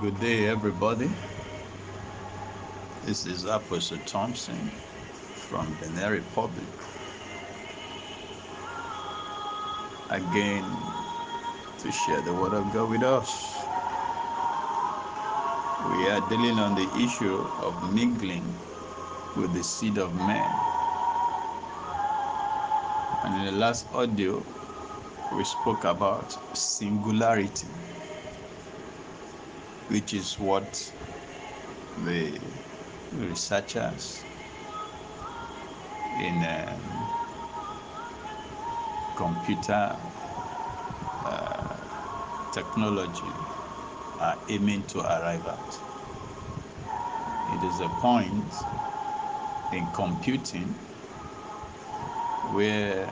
Good 0.00 0.20
day, 0.20 0.46
everybody. 0.48 1.10
This 3.04 3.26
is 3.26 3.44
Apostle 3.44 3.98
Tomson 4.06 4.70
from 5.48 5.76
Benin 5.80 6.10
Republic. 6.12 6.66
Again, 10.10 10.64
to 11.80 11.92
share 11.92 12.20
the 12.22 12.34
Word 12.34 12.54
of 12.54 12.72
God 12.72 12.90
with 12.90 13.02
us. 13.02 13.30
We 15.92 16.08
are 16.08 16.20
dealing 16.28 16.58
on 16.58 16.74
the 16.74 16.88
issue 16.98 17.36
of 17.62 17.94
mingling 17.94 18.44
with 19.36 19.54
the 19.54 19.62
seed 19.62 19.98
of 19.98 20.14
man. 20.14 20.50
And 23.24 23.34
in 23.36 23.44
the 23.46 23.52
last 23.52 23.86
audio, 23.94 24.44
we 25.36 25.44
spoke 25.44 25.84
about 25.84 26.32
singularity, 26.56 27.68
which 29.88 30.14
is 30.14 30.38
what 30.38 30.92
the 32.04 32.38
researchers 33.12 34.24
in 36.20 36.42
um, 36.44 36.80
computer 39.16 39.96
uh, 41.24 41.76
technology 42.52 43.32
are 44.20 44.38
aiming 44.48 44.84
to 44.86 45.00
arrive 45.00 45.46
at. 45.46 45.78
It 47.54 47.64
is 47.64 47.80
a 47.80 47.88
point 48.00 48.52
in 49.72 49.86
computing 49.92 50.74
where 52.52 53.06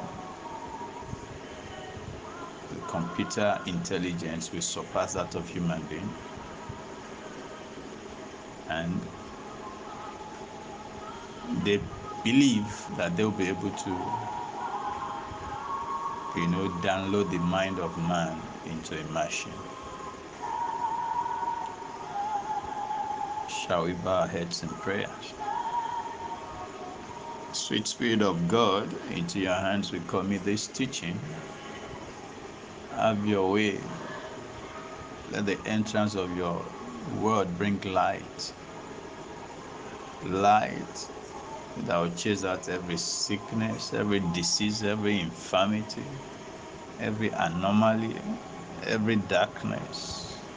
the 2.71 2.77
computer 2.89 3.59
intelligence 3.67 4.53
will 4.53 4.63
surpass 4.63 5.15
that 5.15 5.35
of 5.35 5.49
human 5.49 5.83
being 5.87 6.13
and 8.77 9.03
they 11.65 11.81
believe 12.25 12.73
that 12.97 13.17
they'll 13.17 13.39
be 13.45 13.49
able 13.49 13.71
to 13.85 13.91
you 16.37 16.49
know 16.49 16.67
download 16.83 17.31
the 17.31 17.39
mind 17.39 17.79
of 17.79 17.97
man 17.99 18.41
into 18.67 18.99
a 19.01 19.05
machine. 19.13 19.63
Shall 23.49 23.85
we 23.85 23.93
bow 23.95 24.21
our 24.23 24.29
heads 24.29 24.63
in 24.63 24.69
prayers 24.71 25.35
sweet 27.55 27.87
spirit 27.87 28.23
of 28.23 28.49
god 28.49 28.93
into 29.13 29.39
your 29.39 29.55
hands 29.55 29.93
we 29.93 30.01
commit 30.01 30.43
this 30.45 30.69
teaching. 30.69 31.21
Have 32.91 33.27
your 33.27 33.51
way. 33.53 33.79
Let 35.31 35.47
the 35.47 35.59
entrance 35.67 36.15
of 36.15 36.35
your 36.37 36.65
word 37.07 37.57
bring 37.59 37.81
light 37.81 38.53
light 40.23 41.11
that 41.77 41.99
will 41.99 42.11
chase 42.15 42.45
out 42.45 42.69
every 42.69 42.97
sickness, 42.99 43.93
every 43.95 44.21
disease, 44.21 44.83
every 44.85 45.21
infirmity, 45.21 46.09
every 47.01 47.31
anomaly, 47.31 48.21
every 48.85 49.17
darkness, 49.17 50.51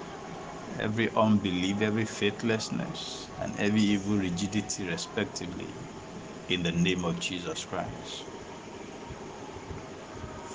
every 0.80 1.12
unbelief, 1.16 1.82
every 1.82 2.06
faithlessness, 2.06 3.32
and 3.40 3.58
every 3.58 3.82
evil 3.82 4.18
rigidity, 4.18 4.88
respectively, 4.88 5.76
in 6.50 6.64
the 6.64 6.72
name 6.74 7.06
of 7.06 7.20
Jesus 7.20 7.66
Christ. 7.66 8.28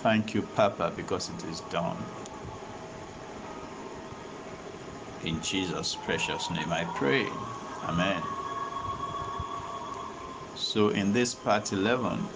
Thank 0.03 0.35
you, 0.35 0.43
Papa, 0.43 0.93
because 0.97 1.31
it 1.31 1.45
is 1.45 1.61
done. 1.63 2.07
In 5.23 5.43
Jesus' 5.43 5.97
precious 5.97 6.51
name 6.51 6.73
I 6.73 6.85
pray. 6.95 7.27
Amen. 7.85 8.23
So 10.57 10.89
in 10.89 11.13
this 11.13 11.35
part 11.35 11.73
11, 11.73 12.27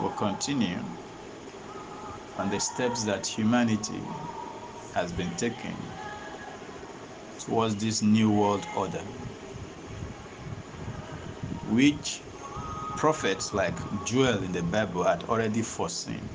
we'll 0.00 0.10
continue 0.10 0.78
on 2.36 2.48
the 2.48 2.60
steps 2.60 3.02
that 3.04 3.26
humanity 3.26 4.00
has 4.94 5.12
been 5.12 5.34
taking 5.36 5.76
towards 7.40 7.74
this 7.76 8.00
new 8.00 8.30
world 8.30 8.64
order, 8.76 9.02
which 11.70 12.22
prophets 12.96 13.52
like 13.52 13.76
Joel 14.06 14.44
in 14.44 14.52
the 14.52 14.62
Bible 14.62 15.02
had 15.02 15.24
already 15.24 15.62
foreseen 15.62 16.28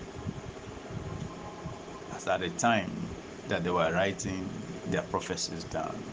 as 2.14 2.28
at 2.28 2.42
the 2.42 2.50
time 2.52 3.03
that 3.48 3.64
they 3.64 3.70
were 3.72 3.92
writing 3.92 4.50
their 4.88 5.04
prophecies 5.04 5.64
down. 5.66 6.04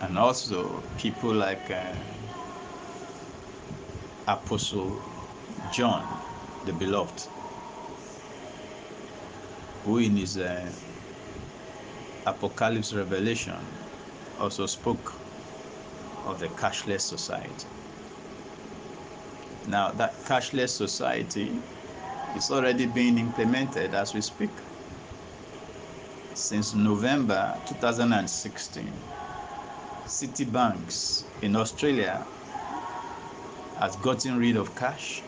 and 0.00 0.16
also 0.16 0.82
people 0.96 1.34
like 1.34 1.70
uh, 1.70 1.92
Apostle 4.26 5.02
John, 5.72 6.06
the 6.66 6.72
beloved, 6.72 7.22
who 9.84 9.98
in 9.98 10.16
his 10.16 10.38
uh, 10.38 10.70
Apocalypse 12.26 12.92
Revelation 12.92 13.56
also 14.38 14.66
spoke 14.66 15.14
of 16.26 16.38
the 16.38 16.48
cashless 16.48 17.00
society. 17.00 17.66
Now, 19.66 19.90
that 19.92 20.14
cashless 20.24 20.70
society 20.70 21.60
is 22.36 22.50
already 22.50 22.86
being 22.86 23.18
implemented 23.18 23.94
as 23.94 24.14
we 24.14 24.20
speak. 24.20 24.50
Since 26.34 26.74
November 26.74 27.60
2016, 27.66 28.92
Citibanks 30.06 31.24
in 31.42 31.56
Australia 31.56 32.26
has 33.78 33.96
gotten 33.96 34.38
rid 34.38 34.56
of 34.56 34.74
cash 34.74 35.22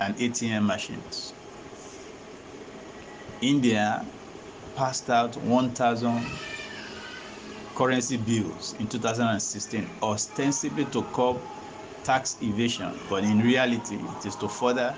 and 0.00 0.16
ATM 0.16 0.64
machines. 0.64 1.34
India 3.42 4.06
passed 4.76 5.10
out 5.10 5.36
1,000 5.36 6.26
currency 7.74 8.16
bills 8.18 8.74
in 8.78 8.86
2016, 8.86 9.88
ostensibly 10.02 10.84
to 10.86 11.02
curb 11.14 11.40
tax 12.04 12.36
evasion, 12.42 12.92
but 13.08 13.24
in 13.24 13.40
reality, 13.40 13.96
it 13.96 14.26
is 14.26 14.36
to 14.36 14.48
further 14.48 14.96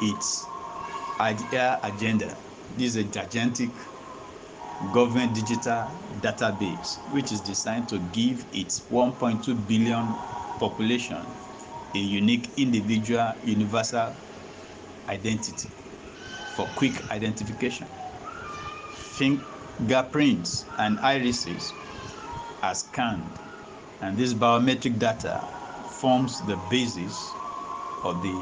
its 0.00 0.46
Aadhaar 1.18 1.80
agenda. 1.82 2.36
This 2.76 2.94
is 2.94 2.96
a 2.96 3.04
gigantic 3.04 3.70
government 4.92 5.32
digital 5.32 5.88
database, 6.20 6.98
which 7.10 7.32
is 7.32 7.40
designed 7.40 7.88
to 7.88 7.98
give 8.12 8.44
its 8.52 8.82
1.2 8.90 9.66
billion 9.66 10.14
population 10.58 11.24
a 11.94 11.98
unique 11.98 12.50
individual 12.58 13.32
universal 13.46 14.14
identity 15.08 15.70
for 16.54 16.66
quick 16.76 16.92
identification. 17.10 17.86
Fingerprints 19.16 20.66
and 20.78 20.98
irises 21.00 21.72
are 22.62 22.74
scanned, 22.74 23.24
and 24.02 24.18
this 24.18 24.34
biometric 24.34 24.98
data 24.98 25.42
forms 25.98 26.42
the 26.42 26.56
basis 26.70 27.32
of 28.04 28.20
the 28.22 28.34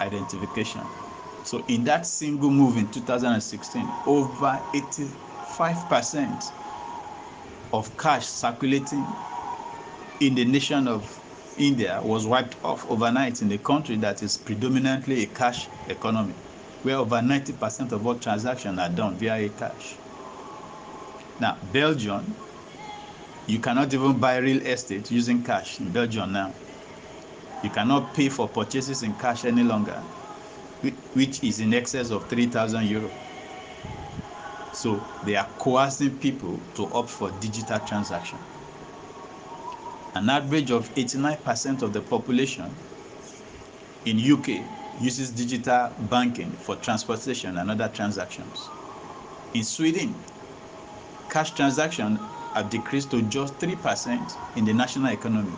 identification. 0.00 0.82
So, 1.44 1.62
in 1.68 1.84
that 1.84 2.06
single 2.06 2.50
move 2.50 2.76
in 2.76 2.88
2016, 2.88 3.88
over 4.06 4.60
85% 4.72 6.52
of 7.72 7.96
cash 7.96 8.26
circulating 8.26 9.04
in 10.20 10.34
the 10.34 10.44
nation 10.44 10.86
of 10.86 11.18
India 11.58 12.00
was 12.02 12.26
wiped 12.26 12.56
off 12.64 12.88
overnight 12.90 13.42
in 13.42 13.50
a 13.52 13.58
country 13.58 13.96
that 13.96 14.22
is 14.22 14.36
predominantly 14.36 15.22
a 15.22 15.26
cash 15.26 15.68
economy, 15.88 16.34
where 16.82 16.96
over 16.96 17.16
90% 17.16 17.92
of 17.92 18.06
all 18.06 18.14
transactions 18.14 18.78
are 18.78 18.88
done 18.88 19.16
via 19.16 19.48
cash. 19.50 19.96
Now, 21.40 21.58
Belgium, 21.72 22.36
you 23.46 23.58
cannot 23.58 23.92
even 23.92 24.18
buy 24.18 24.36
real 24.36 24.62
estate 24.62 25.10
using 25.10 25.42
cash 25.42 25.80
in 25.80 25.90
Belgium 25.90 26.32
now. 26.32 26.54
You 27.62 27.70
cannot 27.70 28.14
pay 28.14 28.28
for 28.28 28.48
purchases 28.48 29.02
in 29.02 29.14
cash 29.14 29.44
any 29.44 29.62
longer, 29.62 30.00
which 31.14 31.42
is 31.42 31.60
in 31.60 31.74
excess 31.74 32.10
of 32.10 32.28
3,000 32.28 32.86
euro. 32.86 33.10
So 34.72 35.00
they 35.24 35.36
are 35.36 35.48
coercing 35.58 36.18
people 36.18 36.58
to 36.74 36.86
opt 36.92 37.10
for 37.10 37.30
digital 37.40 37.78
transaction. 37.80 38.38
An 40.14 40.28
average 40.28 40.70
of 40.70 40.92
89% 40.94 41.82
of 41.82 41.92
the 41.92 42.00
population 42.00 42.70
in 44.04 44.18
UK 44.18 44.60
uses 45.00 45.30
digital 45.30 45.90
banking 46.10 46.50
for 46.50 46.76
transportation 46.76 47.56
and 47.56 47.70
other 47.70 47.88
transactions. 47.88 48.68
In 49.54 49.64
Sweden, 49.64 50.14
cash 51.30 51.52
transactions 51.52 52.18
have 52.54 52.68
decreased 52.70 53.10
to 53.10 53.22
just 53.22 53.54
3% 53.54 54.36
in 54.56 54.64
the 54.64 54.72
national 54.72 55.12
economy, 55.12 55.52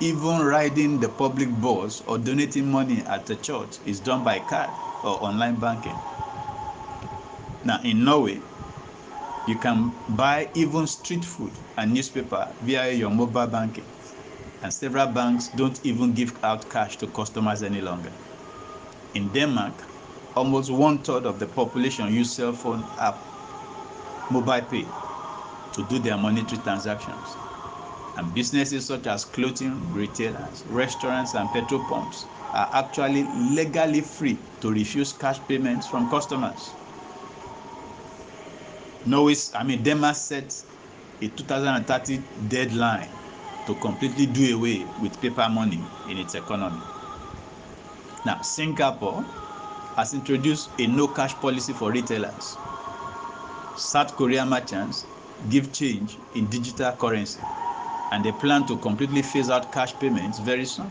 even 0.00 0.42
riding 0.42 1.00
the 1.00 1.08
public 1.08 1.48
bus 1.60 2.02
or 2.06 2.18
donating 2.18 2.70
money 2.70 3.02
at 3.06 3.24
the 3.26 3.36
church 3.36 3.78
is 3.86 3.98
done 4.00 4.22
by 4.22 4.38
card 4.40 4.70
or 5.02 5.22
online 5.22 5.56
banking. 5.56 5.96
Now, 7.64 7.80
in 7.82 8.04
Norway, 8.04 8.40
you 9.46 9.56
can 9.56 9.92
buy 10.10 10.48
even 10.54 10.86
street 10.86 11.24
food 11.24 11.52
and 11.78 11.94
newspaper 11.94 12.48
via 12.62 12.92
your 12.92 13.10
mobile 13.10 13.46
banking, 13.46 13.84
and 14.62 14.72
several 14.72 15.06
banks 15.06 15.48
don't 15.48 15.80
even 15.84 16.12
give 16.12 16.32
out 16.44 16.68
cash 16.68 16.96
to 16.98 17.06
customers 17.08 17.62
any 17.62 17.80
longer. 17.80 18.12
In 19.14 19.28
Denmark, 19.28 19.72
almost 20.34 20.70
one 20.70 20.98
third 20.98 21.24
of 21.24 21.38
the 21.38 21.46
population 21.46 22.12
use 22.12 22.30
cell 22.30 22.52
phone 22.52 22.84
app 22.98 23.18
MobilePay 24.28 24.86
to 25.72 25.82
do 25.84 25.98
their 25.98 26.18
monetary 26.18 26.60
transactions 26.60 27.36
and 28.16 28.34
businesses 28.34 28.86
such 28.86 29.06
as 29.06 29.24
clothing 29.24 29.80
retailers 29.92 30.64
restaurants 30.68 31.34
and 31.34 31.50
petrol 31.52 31.82
pumps 31.84 32.24
are 32.52 32.68
actually 32.72 33.24
legally 33.54 34.00
free 34.00 34.38
to 34.60 34.70
refuse 34.70 35.12
cash 35.12 35.38
payments 35.46 35.86
from 35.86 36.08
customers. 36.08 36.72
Norway's 39.04 39.54
i 39.54 39.62
mean 39.62 39.82
denmark 39.82 40.16
set 40.16 40.64
a 41.22 41.28
2030 41.28 42.18
deadline 42.48 43.08
to 43.66 43.74
completely 43.76 44.26
do 44.26 44.56
away 44.56 44.86
with 45.02 45.20
paper 45.20 45.48
money 45.48 45.82
in 46.08 46.18
its 46.18 46.34
economy. 46.34 46.80
Now 48.24 48.40
singapore 48.40 49.22
has 49.96 50.14
introduced 50.14 50.70
a 50.78 50.86
no 50.86 51.08
cash 51.08 51.34
policy 51.34 51.72
for 51.72 51.90
retailers. 51.90 52.56
South 53.76 54.16
Korea 54.16 54.44
merchants 54.46 55.04
give 55.50 55.72
change 55.72 56.18
in 56.34 56.46
digital 56.46 56.92
currency 56.92 57.40
and 58.12 58.24
they 58.24 58.32
plan 58.32 58.64
to 58.66 58.76
completely 58.76 59.22
phase 59.22 59.50
out 59.50 59.70
cash 59.72 59.92
payments 59.98 60.38
very 60.38 60.64
soon. 60.64 60.90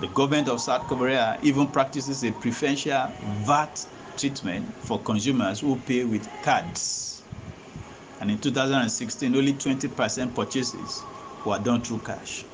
The 0.00 0.08
government 0.08 0.48
of 0.48 0.60
South 0.60 0.86
Korea 0.86 1.38
even 1.42 1.66
practices 1.66 2.24
a 2.24 2.32
preferential 2.32 3.12
VAT 3.44 3.84
treatment 4.16 4.66
for 4.80 4.98
consumers 5.00 5.60
who 5.60 5.76
pay 5.76 6.04
with 6.04 6.26
cards. 6.42 7.22
And 8.20 8.30
in 8.30 8.38
2016, 8.38 9.34
only 9.34 9.52
20% 9.52 10.34
purchases 10.34 11.02
were 11.44 11.58
done 11.58 11.82
through 11.82 11.98
cash. 11.98 12.44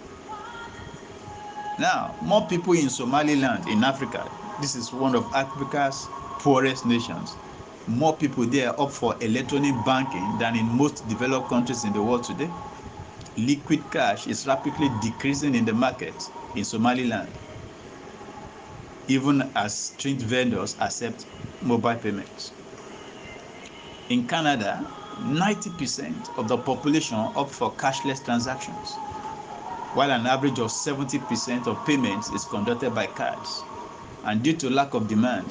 Now, 1.78 2.14
more 2.22 2.46
people 2.46 2.72
in 2.72 2.88
Somaliland, 2.88 3.68
in 3.68 3.84
Africa, 3.84 4.28
this 4.60 4.74
is 4.74 4.92
one 4.92 5.14
of 5.14 5.32
Africa's 5.34 6.08
poorest 6.38 6.86
nations. 6.86 7.36
More 7.86 8.16
people 8.16 8.46
there 8.46 8.78
opt 8.80 8.94
for 8.94 9.14
electronic 9.20 9.74
banking 9.84 10.38
than 10.38 10.56
in 10.56 10.66
most 10.66 11.06
developed 11.08 11.48
countries 11.48 11.84
in 11.84 11.92
the 11.92 12.02
world 12.02 12.24
today. 12.24 12.50
Liquid 13.36 13.90
cash 13.90 14.26
is 14.26 14.46
rapidly 14.46 14.90
decreasing 15.02 15.54
in 15.54 15.64
the 15.64 15.72
market 15.72 16.14
in 16.54 16.64
Somaliland, 16.64 17.28
even 19.08 19.42
as 19.54 19.74
street 19.74 20.18
vendors 20.18 20.76
accept 20.80 21.26
mobile 21.62 21.96
payments. 21.96 22.52
In 24.08 24.26
Canada, 24.26 24.86
90% 25.20 26.38
of 26.38 26.48
the 26.48 26.56
population 26.56 27.16
opt 27.16 27.52
for 27.52 27.72
cashless 27.72 28.24
transactions, 28.24 28.94
while 29.94 30.10
an 30.10 30.26
average 30.26 30.58
of 30.58 30.70
70% 30.70 31.66
of 31.66 31.84
payments 31.86 32.30
is 32.30 32.44
conducted 32.44 32.94
by 32.94 33.06
cards 33.06 33.62
and 34.26 34.42
due 34.42 34.52
to 34.54 34.68
lack 34.68 34.94
of 34.94 35.08
demand, 35.08 35.46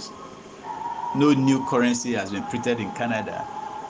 no 1.16 1.34
new 1.34 1.64
currency 1.66 2.14
has 2.14 2.32
been 2.32 2.44
printed 2.44 2.80
in 2.80 2.92
Canada 2.92 3.46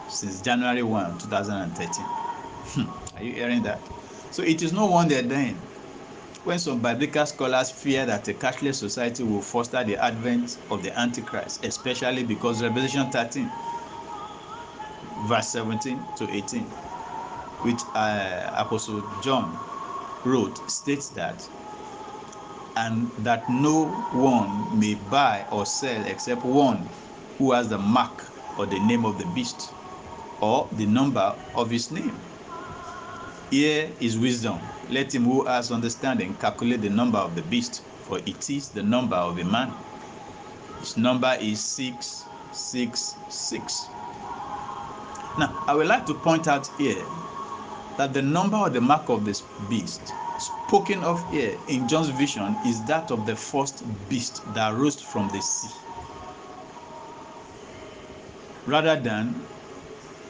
since 0.08 0.42
January 0.42 0.84
1, 0.84 1.18
2013. 1.18 2.06
Hmm. 2.06 3.05
Are 3.16 3.24
you 3.24 3.34
hearing 3.34 3.62
that? 3.64 3.80
So 4.32 4.44
it 4.44 4.62
is 4.62 4.74
no 4.74 4.88
wonder 4.88 5.22
then 5.22 5.56
when 6.44 6.60
some 6.60 6.80
biblical 6.80 7.26
scholars 7.26 7.72
fear 7.72 8.06
that 8.06 8.28
a 8.28 8.34
cashless 8.34 8.76
society 8.76 9.24
will 9.24 9.42
foster 9.42 9.84
the 9.84 9.98
advent 10.04 10.58
of 10.70 10.84
the 10.84 10.98
Antichrist, 11.00 11.66
especially 11.66 12.24
because 12.24 12.62
Revelation 12.62 13.10
13, 13.10 13.50
verse 15.24 15.48
17 15.48 16.06
to 16.18 16.30
18, 16.32 16.64
which 17.62 17.82
uh, 17.96 18.52
Apostle 18.58 19.02
John 19.22 19.58
wrote, 20.24 20.58
states 20.70 21.10
that 21.10 21.48
and 22.78 23.10
that 23.20 23.50
no 23.50 23.86
one 24.12 24.80
may 24.80 24.96
buy 24.96 25.46
or 25.52 25.66
sell 25.66 26.06
except 26.06 26.44
one 26.44 26.88
who 27.38 27.54
has 27.54 27.70
the 27.70 27.78
mark 27.78 28.24
or 28.58 28.66
the 28.66 28.80
name 28.80 29.06
of 29.06 29.18
the 29.18 29.26
beast 29.28 29.72
or 30.42 30.68
the 30.74 30.86
number 30.86 31.34
of 31.56 31.72
his 31.72 31.90
name. 31.92 32.20
Here 33.56 33.88
is 34.02 34.20
wisdom. 34.20 34.60
Let 34.90 35.16
him 35.16 35.24
who 35.24 35.46
has 35.46 35.72
understanding 35.72 36.36
calculate 36.42 36.82
the 36.82 36.90
number 36.90 37.18
of 37.18 37.38
the 37.38 37.42
beast, 37.44 37.84
for 38.04 38.20
it 38.20 38.50
is 38.50 38.68
the 38.68 38.84
number 38.84 39.16
of 39.16 39.40
a 39.40 39.46
man. 39.46 39.74
His 40.82 40.98
number 40.98 41.38
is 41.40 41.62
666. 41.62 43.88
Now, 45.40 45.64
I 45.68 45.74
would 45.74 45.88
like 45.88 46.06
to 46.08 46.14
point 46.16 46.50
out 46.50 46.68
here 46.78 47.02
that 47.98 48.14
the 48.14 48.22
number 48.22 48.58
or 48.58 48.70
the 48.70 48.82
mark 48.82 49.08
of 49.08 49.24
this 49.24 49.42
beast 49.70 50.02
spoken 50.38 51.02
of 51.06 51.26
here 51.32 51.58
in 51.70 51.88
John's 51.88 52.10
vision 52.10 52.58
is 52.66 52.84
that 52.84 53.10
of 53.10 53.26
the 53.26 53.38
first 53.38 53.86
beast 54.10 54.42
that 54.54 54.74
rose 54.74 55.00
from 55.00 55.30
the 55.30 55.42
sea, 55.42 55.70
rather 58.66 59.00
than 59.00 59.34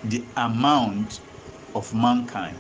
the 0.03 0.23
amount 0.37 1.21
of 1.73 1.91
mankind. 1.91 2.55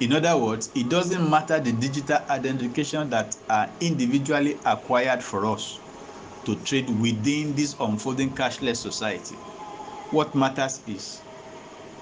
In 0.00 0.12
other 0.12 0.36
words, 0.36 0.70
it 0.74 0.88
doesn't 0.88 1.30
matter 1.30 1.60
the 1.60 1.72
digital 1.72 2.18
identification 2.28 3.08
that 3.10 3.36
are 3.48 3.70
individually 3.80 4.58
acquired 4.64 5.22
for 5.22 5.46
us 5.46 5.78
to 6.44 6.56
trade 6.56 6.90
within 7.00 7.54
this 7.54 7.76
unfolding 7.80 8.34
cashless 8.34 8.76
society. 8.78 9.36
What 10.10 10.34
matters 10.34 10.80
is 10.86 11.20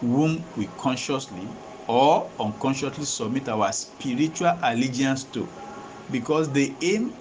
whom 0.01 0.45
we 0.57 0.67
consciously 0.79 1.49
or 1.87 2.31
unconsciously 2.41 3.05
submit 3.05 3.49
our 3.49 3.71
spiritual 3.73 4.59
allegiance 4.63 5.25
to 5.25 5.49
because 6.11 6.51
the 6.53 6.75
aim 6.83 7.15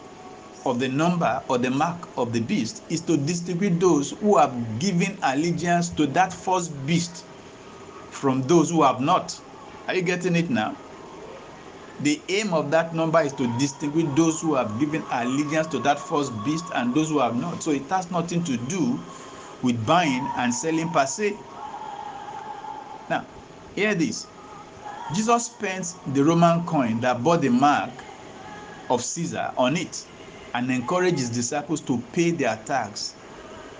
of 0.65 0.79
the 0.79 0.87
number 0.87 1.43
or 1.49 1.57
the 1.57 1.69
mark 1.69 2.07
of 2.17 2.33
the 2.33 2.39
beast 2.39 2.83
is 2.89 3.01
to 3.01 3.17
distinguish 3.17 3.73
those 3.79 4.11
who 4.11 4.37
have 4.37 4.79
given 4.79 5.17
allegiance 5.23 5.89
to 5.89 6.07
that 6.07 6.31
first 6.31 6.71
beast 6.85 7.23
from 8.09 8.41
those 8.43 8.69
who 8.69 8.83
have 8.83 9.01
not. 9.01 9.39
Are 9.91 9.95
you 9.95 10.03
getting 10.03 10.37
it 10.37 10.49
now? 10.49 10.77
The 11.99 12.17
aim 12.29 12.53
of 12.53 12.71
that 12.71 12.95
number 12.95 13.19
is 13.23 13.33
to 13.33 13.45
distinguish 13.57 14.05
those 14.15 14.39
who 14.39 14.55
have 14.55 14.79
given 14.79 15.03
allegiance 15.11 15.67
to 15.67 15.79
that 15.79 15.99
first 15.99 16.31
beast 16.45 16.63
and 16.75 16.95
those 16.95 17.09
who 17.09 17.19
have 17.19 17.35
not. 17.35 17.61
So 17.61 17.71
it 17.71 17.89
has 17.89 18.09
nothing 18.09 18.41
to 18.45 18.55
do 18.55 18.97
with 19.61 19.85
buying 19.85 20.25
and 20.37 20.53
selling 20.53 20.87
per 20.91 21.05
se. 21.05 21.37
Now, 23.09 23.27
hear 23.75 23.93
this 23.93 24.27
Jesus 25.13 25.47
spent 25.47 25.93
the 26.13 26.23
Roman 26.23 26.65
coin 26.65 27.01
that 27.01 27.21
bore 27.21 27.35
the 27.35 27.49
mark 27.49 27.91
of 28.89 29.03
Caesar 29.03 29.51
on 29.57 29.75
it 29.75 30.05
and 30.53 30.71
encouraged 30.71 31.19
his 31.19 31.29
disciples 31.29 31.81
to 31.81 32.01
pay 32.13 32.31
their 32.31 32.55
tax, 32.65 33.13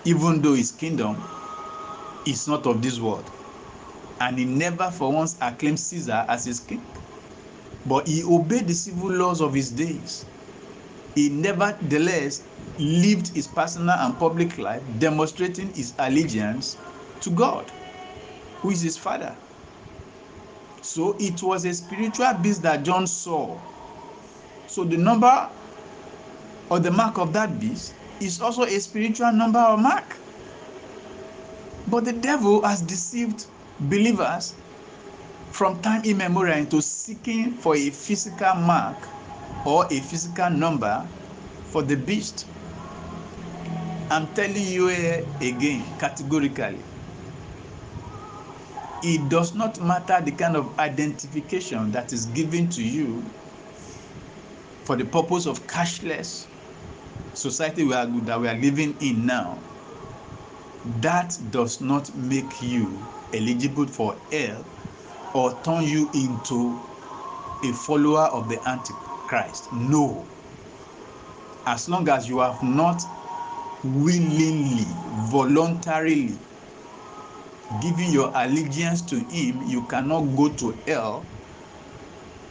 even 0.03 0.41
though 0.41 0.55
his 0.55 0.73
kingdom 0.73 1.15
is 2.27 2.49
not 2.49 2.67
of 2.67 2.81
this 2.81 2.99
world. 2.99 3.31
And 4.21 4.37
he 4.37 4.45
never 4.45 4.91
for 4.91 5.11
once 5.11 5.35
acclaimed 5.41 5.79
Caesar 5.79 6.25
as 6.29 6.45
his 6.45 6.59
king, 6.59 6.85
but 7.87 8.07
he 8.07 8.23
obeyed 8.23 8.67
the 8.67 8.73
civil 8.75 9.09
laws 9.11 9.41
of 9.41 9.51
his 9.51 9.71
days. 9.71 10.23
He 11.15 11.29
nevertheless 11.29 12.43
lived 12.77 13.33
his 13.35 13.47
personal 13.47 13.95
and 13.95 14.17
public 14.19 14.59
life 14.59 14.83
demonstrating 14.99 15.73
his 15.73 15.95
allegiance 15.97 16.77
to 17.21 17.31
God, 17.31 17.71
who 18.61 18.69
is 18.69 18.83
his 18.83 18.95
father. 18.95 19.35
So 20.81 21.15
it 21.19 21.41
was 21.41 21.65
a 21.65 21.73
spiritual 21.73 22.31
beast 22.43 22.61
that 22.61 22.83
John 22.83 23.07
saw. 23.07 23.57
So 24.67 24.83
the 24.83 24.97
number 24.97 25.49
or 26.69 26.79
the 26.79 26.91
mark 26.91 27.17
of 27.17 27.33
that 27.33 27.59
beast 27.59 27.93
is 28.19 28.39
also 28.39 28.65
a 28.65 28.79
spiritual 28.79 29.31
number 29.31 29.59
or 29.59 29.77
mark. 29.77 30.15
But 31.87 32.05
the 32.05 32.13
devil 32.13 32.61
has 32.63 32.81
deceived 32.81 33.45
believers 33.89 34.53
from 35.51 35.81
time 35.81 36.03
immemorial 36.05 36.57
into 36.57 36.81
seeking 36.81 37.51
for 37.51 37.75
a 37.75 37.89
physical 37.89 38.53
mark 38.55 38.97
or 39.65 39.85
a 39.85 39.99
physical 39.99 40.49
number 40.49 41.05
for 41.65 41.81
the 41.81 41.95
beast. 41.95 42.45
I'm 44.09 44.27
telling 44.33 44.63
you 44.67 44.89
eh, 44.89 45.23
again 45.41 45.83
categorically 45.99 46.79
it 49.03 49.29
does 49.29 49.55
not 49.55 49.81
matter 49.81 50.21
the 50.23 50.31
kind 50.31 50.55
of 50.55 50.77
identification 50.79 51.91
that 51.91 52.13
is 52.13 52.25
given 52.27 52.69
to 52.69 52.83
you 52.83 53.23
for 54.83 54.95
the 54.95 55.05
purpose 55.05 55.45
of 55.47 55.65
cashless 55.67 56.45
society 57.33 57.83
we 57.83 57.93
are, 57.93 58.05
that 58.05 58.39
we 58.39 58.47
are 58.47 58.57
living 58.57 58.95
in 59.01 59.25
now 59.25 59.57
that 60.99 61.37
does 61.51 61.81
not 61.81 62.13
make 62.15 62.61
you 62.61 62.99
eligible 63.33 63.87
for 63.87 64.15
hell 64.31 64.65
or 65.33 65.59
turn 65.63 65.83
you 65.83 66.09
into 66.13 66.81
a 67.63 67.71
follower 67.73 68.25
of 68.27 68.49
the 68.49 68.57
Antichrist? 68.67 69.71
No. 69.73 70.27
As 71.65 71.87
long 71.87 72.09
as 72.09 72.27
you 72.27 72.39
have 72.39 72.61
not 72.63 73.01
willingly, 73.83 74.85
voluntarily 75.29 76.37
given 77.81 78.11
your 78.11 78.31
allegiance 78.35 79.01
to 79.03 79.15
him, 79.19 79.61
you 79.67 79.83
cannot 79.83 80.21
go 80.35 80.49
to 80.49 80.77
hell 80.87 81.25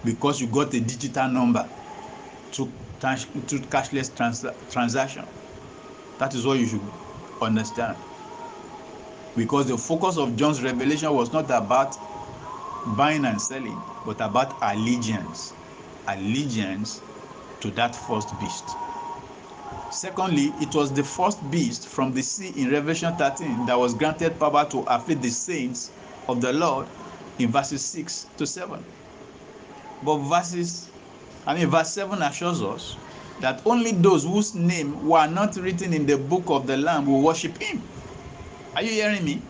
because 0.05 0.41
you 0.41 0.47
got 0.49 0.73
a 0.75 0.81
digital 0.81 1.29
number 1.29 1.69
to, 2.53 2.67
to 3.01 3.59
cashless 3.69 4.15
trans 4.15 4.45
transaction. 4.71 5.27
That 6.19 6.35
is 6.35 6.47
what 6.47 6.59
you 6.59 6.67
should 6.67 6.87
understand. 7.43 7.97
Because 9.37 9.67
the 9.67 9.79
focus 9.79 10.17
of 10.17 10.37
John's 10.37 10.63
revelation 10.63 11.13
was 11.15 11.33
not 11.33 11.51
about 11.51 11.97
buying 12.97 13.25
and 13.25 13.41
selling, 13.41 13.81
but 14.05 14.21
about 14.21 14.55
allegiance. 14.63 15.53
Allegiance 16.09 17.01
to 17.61 17.71
that 17.73 17.95
first 17.95 18.39
beast. 18.41 18.77
Secondly, 19.91 20.53
it 20.61 20.75
was 20.75 20.93
the 20.93 21.03
first 21.03 21.49
beast 21.51 21.89
from 21.89 22.13
the 22.13 22.23
sea 22.23 22.53
in 22.57 22.71
Revelation 22.71 23.15
13 23.17 23.67
that 23.67 23.79
was 23.79 23.95
granted 23.95 24.39
power 24.39 24.65
to 24.71 24.81
afflict 24.83 25.21
the 25.23 25.31
saints 25.31 25.91
of 26.29 26.41
the 26.41 26.53
Lord 26.53 26.87
in 27.39 27.51
verses 27.51 27.85
6 27.85 28.27
to 28.37 28.47
7. 28.47 28.85
But 30.05 30.19
verses, 30.19 30.89
I 31.47 31.55
mean, 31.55 31.69
verse 31.69 31.93
7 31.93 32.23
assures 32.23 32.63
us 32.63 32.97
that 33.41 33.63
only 33.67 33.93
those 33.93 34.25
whose 34.25 34.55
name 34.55 35.07
were 35.09 35.27
not 35.27 35.57
written 35.57 35.93
in 35.93 36.07
the 36.07 36.17
book 36.19 36.45
of 36.49 36.67
the 36.67 36.77
Lamb 36.77 37.07
will 37.07 37.23
worship 37.23 37.61
him. 37.61 37.83
Are 38.77 38.83
you 38.83 38.91
hearing 38.91 39.25
me? 39.25 39.43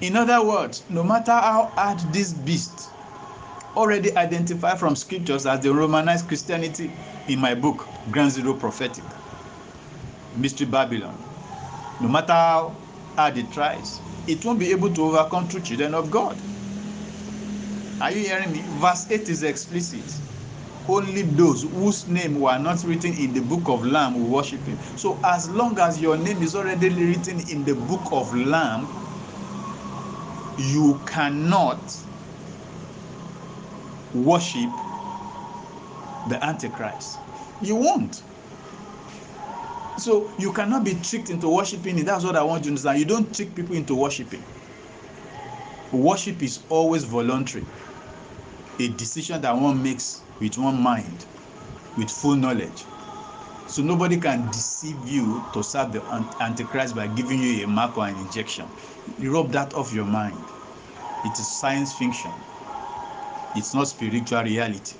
In 0.00 0.16
other 0.16 0.44
words, 0.44 0.82
no 0.88 1.04
matter 1.04 1.32
how 1.32 1.70
hard 1.76 1.98
this 2.12 2.32
beast, 2.32 2.88
already 3.76 4.16
identified 4.16 4.78
from 4.78 4.96
scriptures 4.96 5.46
as 5.46 5.60
the 5.60 5.72
Romanized 5.72 6.28
Christianity 6.28 6.90
in 7.28 7.38
my 7.38 7.54
book, 7.54 7.86
Grand 8.10 8.32
Zero 8.32 8.54
Prophetic, 8.54 9.04
Mystery 10.36 10.66
Babylon, 10.66 11.16
no 12.00 12.08
matter 12.08 12.32
how 12.32 12.74
hard 13.16 13.36
it 13.36 13.52
tries, 13.52 14.00
it 14.26 14.44
won't 14.44 14.58
be 14.58 14.70
able 14.70 14.92
to 14.92 15.04
overcome 15.04 15.46
true 15.48 15.60
children 15.60 15.94
of 15.94 16.10
God. 16.10 16.36
Are 18.00 18.10
you 18.10 18.20
hearing 18.20 18.50
me? 18.50 18.62
Verse 18.80 19.08
8 19.10 19.28
is 19.28 19.42
explicit. 19.42 20.02
Only 20.88 21.22
those 21.22 21.62
whose 21.62 22.06
name 22.08 22.40
were 22.40 22.58
not 22.58 22.82
written 22.84 23.12
in 23.14 23.32
the 23.32 23.40
book 23.40 23.68
of 23.68 23.84
Lamb 23.84 24.14
will 24.14 24.28
worship 24.28 24.66
him. 24.66 24.78
So, 24.96 25.20
as 25.24 25.48
long 25.48 25.78
as 25.78 26.00
your 26.00 26.16
name 26.16 26.42
is 26.42 26.54
already 26.54 26.88
written 26.88 27.40
in 27.48 27.64
the 27.64 27.74
book 27.74 28.02
of 28.12 28.34
Lamb, 28.34 28.88
you 30.58 31.00
cannot 31.06 31.78
worship 34.14 34.70
the 36.28 36.44
Antichrist. 36.44 37.18
You 37.60 37.76
won't. 37.76 38.22
So 39.98 40.30
you 40.38 40.52
cannot 40.52 40.84
be 40.84 40.94
tricked 40.94 41.30
into 41.30 41.48
worshiping 41.48 41.98
it. 41.98 42.06
That's 42.06 42.24
what 42.24 42.36
I 42.36 42.42
want 42.42 42.64
you 42.64 42.70
to 42.70 42.70
understand. 42.70 42.98
You 42.98 43.04
don't 43.04 43.34
trick 43.34 43.54
people 43.54 43.76
into 43.76 43.94
worshiping. 43.94 44.44
Worship 45.92 46.42
is 46.42 46.60
always 46.70 47.04
voluntary, 47.04 47.66
a 48.80 48.88
decision 48.88 49.40
that 49.42 49.54
one 49.54 49.82
makes 49.82 50.21
with 50.40 50.58
one 50.58 50.80
mind, 50.80 51.26
with 51.96 52.10
full 52.10 52.36
knowledge. 52.36 52.84
So 53.68 53.82
nobody 53.82 54.18
can 54.18 54.46
deceive 54.48 54.98
you 55.08 55.42
to 55.54 55.62
serve 55.62 55.92
the 55.92 56.02
Antichrist 56.40 56.94
by 56.94 57.06
giving 57.06 57.38
you 57.38 57.64
a 57.64 57.66
mark 57.68 57.96
or 57.96 58.06
an 58.06 58.16
injection. 58.16 58.66
You 59.18 59.32
rub 59.32 59.52
that 59.52 59.74
off 59.74 59.92
your 59.92 60.04
mind. 60.04 60.36
It 61.24 61.38
is 61.38 61.46
science 61.46 61.92
fiction. 61.92 62.32
It's 63.54 63.74
not 63.74 63.88
spiritual 63.88 64.42
reality. 64.42 64.96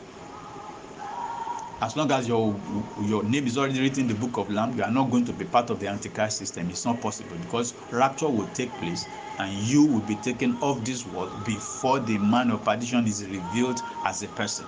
As 1.80 1.96
long 1.96 2.12
as 2.12 2.28
your 2.28 2.54
your 3.02 3.24
name 3.24 3.46
is 3.46 3.58
already 3.58 3.80
written 3.80 4.02
in 4.02 4.06
the 4.08 4.14
book 4.14 4.36
of 4.36 4.50
Lamb, 4.50 4.76
you 4.76 4.84
are 4.84 4.90
not 4.90 5.10
going 5.10 5.24
to 5.24 5.32
be 5.32 5.44
part 5.44 5.68
of 5.70 5.80
the 5.80 5.88
Antichrist 5.88 6.38
system. 6.38 6.70
It's 6.70 6.84
not 6.84 7.00
possible 7.00 7.36
because 7.36 7.74
rapture 7.90 8.28
will 8.28 8.46
take 8.54 8.70
place 8.74 9.04
and 9.38 9.52
you 9.52 9.84
will 9.84 10.02
be 10.02 10.14
taken 10.14 10.56
off 10.62 10.84
this 10.84 11.04
world 11.06 11.32
before 11.44 11.98
the 11.98 12.18
man 12.18 12.52
of 12.52 12.64
perdition 12.64 13.06
is 13.08 13.26
revealed 13.26 13.82
as 14.04 14.22
a 14.22 14.28
person. 14.28 14.64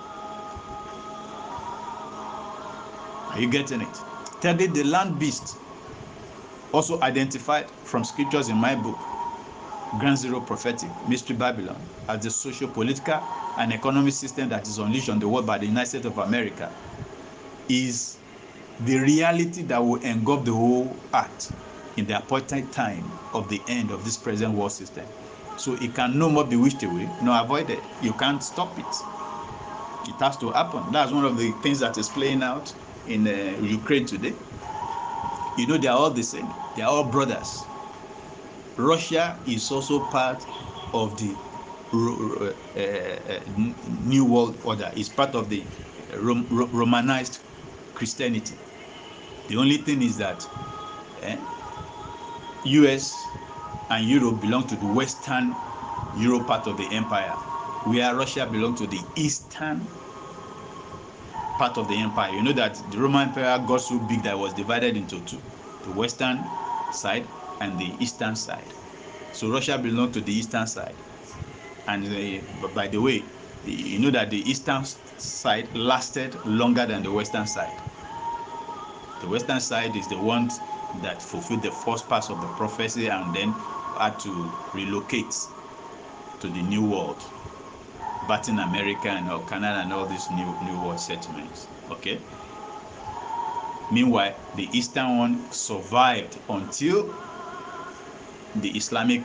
Are 3.35 3.41
you 3.41 3.49
getting 3.49 3.81
it? 3.81 3.93
Thirdly, 4.39 4.67
the 4.67 4.85
land 4.85 5.19
beast, 5.19 5.57
also 6.71 7.01
identified 7.01 7.69
from 7.83 8.05
scriptures 8.05 8.47
in 8.47 8.55
my 8.55 8.75
book, 8.75 8.97
Grand 9.99 10.17
Zero 10.17 10.39
Prophetic, 10.39 10.89
Mystery 11.09 11.35
Babylon, 11.35 11.85
as 12.07 12.23
the 12.23 12.31
social, 12.31 12.69
political, 12.69 13.21
and 13.57 13.73
economic 13.73 14.13
system 14.13 14.47
that 14.47 14.65
is 14.69 14.77
unleashed 14.77 15.09
on 15.09 15.19
the 15.19 15.27
world 15.27 15.45
by 15.45 15.57
the 15.57 15.65
United 15.65 15.87
States 15.87 16.05
of 16.05 16.17
America, 16.17 16.73
is 17.67 18.15
the 18.85 18.99
reality 18.99 19.63
that 19.63 19.83
will 19.83 20.01
engulf 20.01 20.45
the 20.45 20.53
whole 20.53 20.95
earth 21.13 21.53
in 21.97 22.07
the 22.07 22.17
appointed 22.17 22.71
time 22.71 23.03
of 23.33 23.49
the 23.49 23.61
end 23.67 23.91
of 23.91 24.05
this 24.05 24.15
present 24.15 24.53
world 24.53 24.71
system. 24.71 25.05
So 25.57 25.73
it 25.73 25.93
can 25.93 26.17
no 26.17 26.29
more 26.29 26.45
be 26.45 26.55
wished 26.55 26.83
away, 26.83 27.09
nor 27.21 27.41
avoided. 27.41 27.83
You 28.01 28.13
can't 28.13 28.41
stop 28.41 28.79
it. 28.79 28.85
It 30.07 30.15
has 30.21 30.37
to 30.37 30.51
happen. 30.51 30.89
That's 30.93 31.11
one 31.11 31.25
of 31.25 31.37
the 31.37 31.51
things 31.61 31.79
that 31.79 31.97
is 31.97 32.07
playing 32.07 32.41
out 32.41 32.73
in 33.07 33.27
uh, 33.27 33.31
Ukraine 33.61 34.05
today. 34.05 34.33
You 35.57 35.67
know, 35.67 35.77
they 35.77 35.87
are 35.87 35.97
all 35.97 36.11
the 36.11 36.23
same. 36.23 36.47
They 36.75 36.81
are 36.81 36.89
all 36.89 37.05
brothers. 37.05 37.63
Russia 38.77 39.39
is 39.47 39.71
also 39.71 39.99
part 40.07 40.43
of 40.93 41.17
the 41.17 41.33
uh, 41.93 42.53
uh, 42.79 43.39
New 44.05 44.25
World 44.25 44.57
Order. 44.65 44.91
It's 44.95 45.09
part 45.09 45.33
of 45.35 45.49
the 45.49 45.63
Rom 46.13 46.45
Romanized 46.49 47.39
Christianity. 47.93 48.55
The 49.47 49.57
only 49.57 49.77
thing 49.77 50.01
is 50.01 50.17
that 50.17 50.45
eh, 51.21 51.37
US 52.65 53.13
and 53.89 54.05
Europe 54.05 54.41
belong 54.41 54.67
to 54.67 54.75
the 54.75 54.87
Western 54.87 55.55
Europe 56.17 56.47
part 56.47 56.67
of 56.67 56.77
the 56.77 56.85
empire, 56.91 57.31
where 57.85 58.15
Russia 58.15 58.45
belongs 58.45 58.79
to 58.81 58.87
the 58.87 58.99
Eastern 59.15 59.87
part 61.57 61.77
of 61.77 61.87
the 61.87 61.95
empire. 61.97 62.33
You 62.33 62.41
know 62.41 62.53
that 62.53 62.75
the 62.91 62.97
Roman 62.97 63.29
Empire 63.29 63.59
got 63.65 63.81
so 63.81 63.99
big 63.99 64.23
that 64.23 64.33
it 64.33 64.39
was 64.39 64.53
divided 64.53 64.97
into 64.97 65.19
two 65.21 65.41
the 65.83 65.91
Western 65.91 66.43
side 66.91 67.27
and 67.61 67.77
the 67.77 67.93
Eastern 67.99 68.35
side. 68.35 68.73
So 69.33 69.51
Russia 69.51 69.77
belonged 69.77 70.13
to 70.15 70.21
the 70.21 70.33
Eastern 70.33 70.67
side. 70.67 70.95
And 71.87 72.05
uh, 72.05 72.67
by 72.69 72.87
the 72.87 72.99
way, 72.99 73.23
you 73.65 73.99
know 73.99 74.11
that 74.11 74.29
the 74.29 74.49
Eastern 74.49 74.83
side 75.17 75.75
lasted 75.75 76.35
longer 76.45 76.85
than 76.85 77.03
the 77.03 77.11
Western 77.11 77.45
side. 77.45 77.81
The 79.21 79.27
Western 79.27 79.59
side 79.59 79.95
is 79.95 80.07
the 80.07 80.19
one 80.19 80.49
that 81.01 81.21
fulfilled 81.21 81.61
the 81.61 81.71
first 81.71 82.07
part 82.07 82.29
of 82.29 82.41
the 82.41 82.47
prophecy 82.49 83.07
and 83.07 83.33
then 83.33 83.51
had 83.97 84.19
to 84.19 84.51
relocate 84.73 85.35
to 86.39 86.47
the 86.47 86.61
New 86.61 86.83
World, 86.83 87.23
Latin 88.27 88.59
America 88.59 89.09
and 89.09 89.29
all 89.29 89.39
Canada 89.41 89.79
and 89.81 89.93
all 89.93 90.05
these 90.05 90.29
new 90.31 90.55
New 90.63 90.79
World 90.81 90.99
settlements. 90.99 91.67
Okay. 91.91 92.19
Meanwhile, 93.91 94.35
the 94.55 94.67
Eastern 94.73 95.17
one 95.17 95.51
survived 95.51 96.39
until 96.49 97.13
the 98.55 98.69
Islamic 98.69 99.21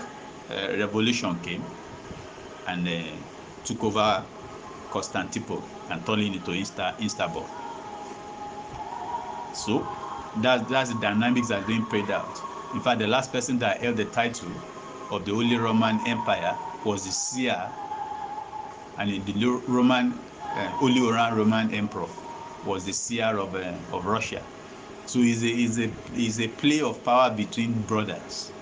uh, 0.50 0.76
revolution 0.76 1.38
came 1.40 1.64
and 2.66 2.86
uh, 2.86 2.92
took 3.64 3.82
over 3.84 4.24
Constantinople 4.90 5.62
and 5.90 6.04
turned 6.04 6.22
it 6.22 6.34
into 6.34 6.52
Istanbul. 6.52 7.48
So 9.54 9.86
that, 10.36 10.68
that's 10.68 10.90
the 10.92 11.00
dynamics 11.00 11.48
that's 11.48 11.66
being 11.66 11.84
played 11.86 12.10
out. 12.10 12.40
In 12.74 12.80
fact, 12.80 12.98
the 13.00 13.06
last 13.06 13.32
person 13.32 13.58
that 13.58 13.80
held 13.80 13.96
the 13.96 14.04
title 14.06 14.50
of 15.10 15.24
the 15.24 15.32
Holy 15.32 15.56
Roman 15.56 16.00
Empire 16.06 16.56
was 16.84 17.04
the 17.04 17.10
seer 17.12 17.70
and 19.00 19.24
the 19.24 19.46
Roman 19.66 20.12
uh, 20.12 20.68
Holy 20.76 21.00
Roman 21.00 21.72
Emperor 21.72 22.06
was 22.66 22.84
the 22.84 22.92
seer 22.92 23.38
of, 23.38 23.54
uh, 23.54 23.72
of 23.92 24.04
Russia. 24.04 24.42
So 25.06 25.20
it's 25.20 25.42
a, 25.42 25.48
it's, 25.48 25.78
a, 25.78 25.90
it's 26.14 26.38
a 26.38 26.48
play 26.48 26.82
of 26.82 27.02
power 27.02 27.30
between 27.30 27.72
brothers. 27.82 28.52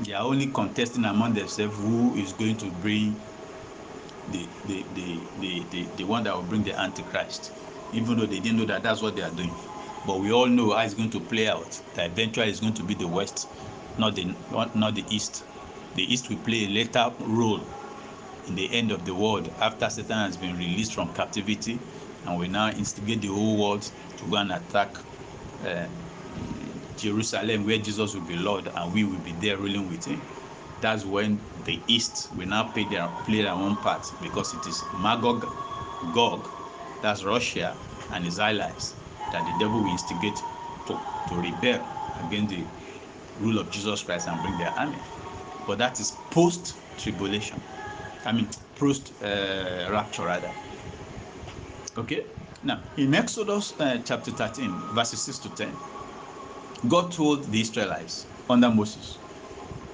They 0.00 0.14
are 0.14 0.24
only 0.24 0.46
contesting 0.46 1.04
among 1.04 1.34
themselves 1.34 1.76
who 1.76 2.14
is 2.14 2.32
going 2.32 2.56
to 2.56 2.70
bring 2.80 3.20
the, 4.32 4.48
the, 4.66 4.82
the, 4.94 5.18
the, 5.40 5.62
the, 5.70 5.82
the 5.98 6.04
one 6.04 6.24
that 6.24 6.34
will 6.34 6.42
bring 6.42 6.62
the 6.62 6.72
Antichrist, 6.80 7.52
even 7.92 8.16
though 8.16 8.26
they 8.26 8.40
didn't 8.40 8.56
know 8.56 8.64
that 8.64 8.82
that's 8.82 9.02
what 9.02 9.14
they 9.14 9.22
are 9.22 9.30
doing. 9.30 9.52
But 10.06 10.20
we 10.20 10.32
all 10.32 10.46
know 10.46 10.70
how 10.72 10.84
it's 10.84 10.94
going 10.94 11.10
to 11.10 11.20
play 11.20 11.48
out. 11.48 11.78
That 11.94 12.10
eventually 12.10 12.48
it's 12.48 12.60
going 12.60 12.74
to 12.74 12.82
be 12.82 12.94
the 12.94 13.08
West, 13.08 13.46
not 13.98 14.14
the 14.14 14.34
not 14.52 14.94
the 14.94 15.04
East. 15.10 15.44
The 15.94 16.02
East 16.12 16.28
will 16.28 16.38
play 16.38 16.64
a 16.64 16.68
later 16.68 17.12
role 17.20 17.60
in 18.48 18.54
the 18.54 18.70
end 18.72 18.90
of 18.90 19.04
the 19.04 19.14
world 19.14 19.52
after 19.60 19.88
Satan 19.88 20.18
has 20.18 20.36
been 20.36 20.56
released 20.56 20.94
from 20.94 21.12
captivity 21.14 21.78
and 22.26 22.38
we 22.38 22.48
now 22.48 22.70
instigate 22.70 23.20
the 23.20 23.28
whole 23.28 23.56
world 23.58 23.88
to 24.18 24.26
go 24.30 24.36
and 24.36 24.52
attack 24.52 24.96
uh, 25.66 25.86
Jerusalem 26.96 27.64
where 27.66 27.78
Jesus 27.78 28.14
will 28.14 28.22
be 28.22 28.36
Lord 28.36 28.68
and 28.74 28.92
we 28.94 29.04
will 29.04 29.18
be 29.18 29.32
there 29.40 29.56
ruling 29.56 29.88
with 29.88 30.04
him. 30.04 30.20
That's 30.80 31.04
when 31.04 31.40
the 31.64 31.80
East 31.86 32.28
will 32.36 32.46
now 32.46 32.64
play 32.64 32.84
their, 32.84 33.08
play 33.24 33.42
their 33.42 33.52
own 33.52 33.76
part 33.76 34.06
because 34.22 34.52
it 34.54 34.66
is 34.66 34.82
Magog 35.00 35.46
Gog, 36.12 36.46
that's 37.00 37.24
Russia 37.24 37.76
and 38.12 38.24
his 38.24 38.38
allies, 38.38 38.94
that 39.32 39.46
the 39.46 39.52
devil 39.58 39.80
will 39.80 39.88
instigate 39.90 40.42
to, 40.86 40.98
to 41.28 41.34
rebel 41.36 41.80
against 42.26 42.50
the 42.50 42.64
rule 43.40 43.58
of 43.58 43.70
Jesus 43.70 44.02
Christ 44.02 44.28
and 44.28 44.40
bring 44.42 44.56
their 44.58 44.70
army. 44.70 44.98
But 45.66 45.78
that 45.78 46.00
is 46.00 46.12
post 46.30 46.74
tribulation. 46.98 47.60
I 48.24 48.32
mean, 48.32 48.48
post 48.76 49.12
uh, 49.22 49.88
rapture, 49.90 50.24
rather. 50.24 50.50
Okay? 51.96 52.24
Now, 52.62 52.82
in 52.96 53.14
Exodus 53.14 53.78
uh, 53.78 53.98
chapter 54.04 54.30
13, 54.30 54.70
verses 54.94 55.20
6 55.22 55.38
to 55.40 55.48
10, 55.50 55.76
God 56.88 57.12
told 57.12 57.44
the 57.50 57.60
Israelites 57.60 58.26
under 58.48 58.70
Moses 58.70 59.18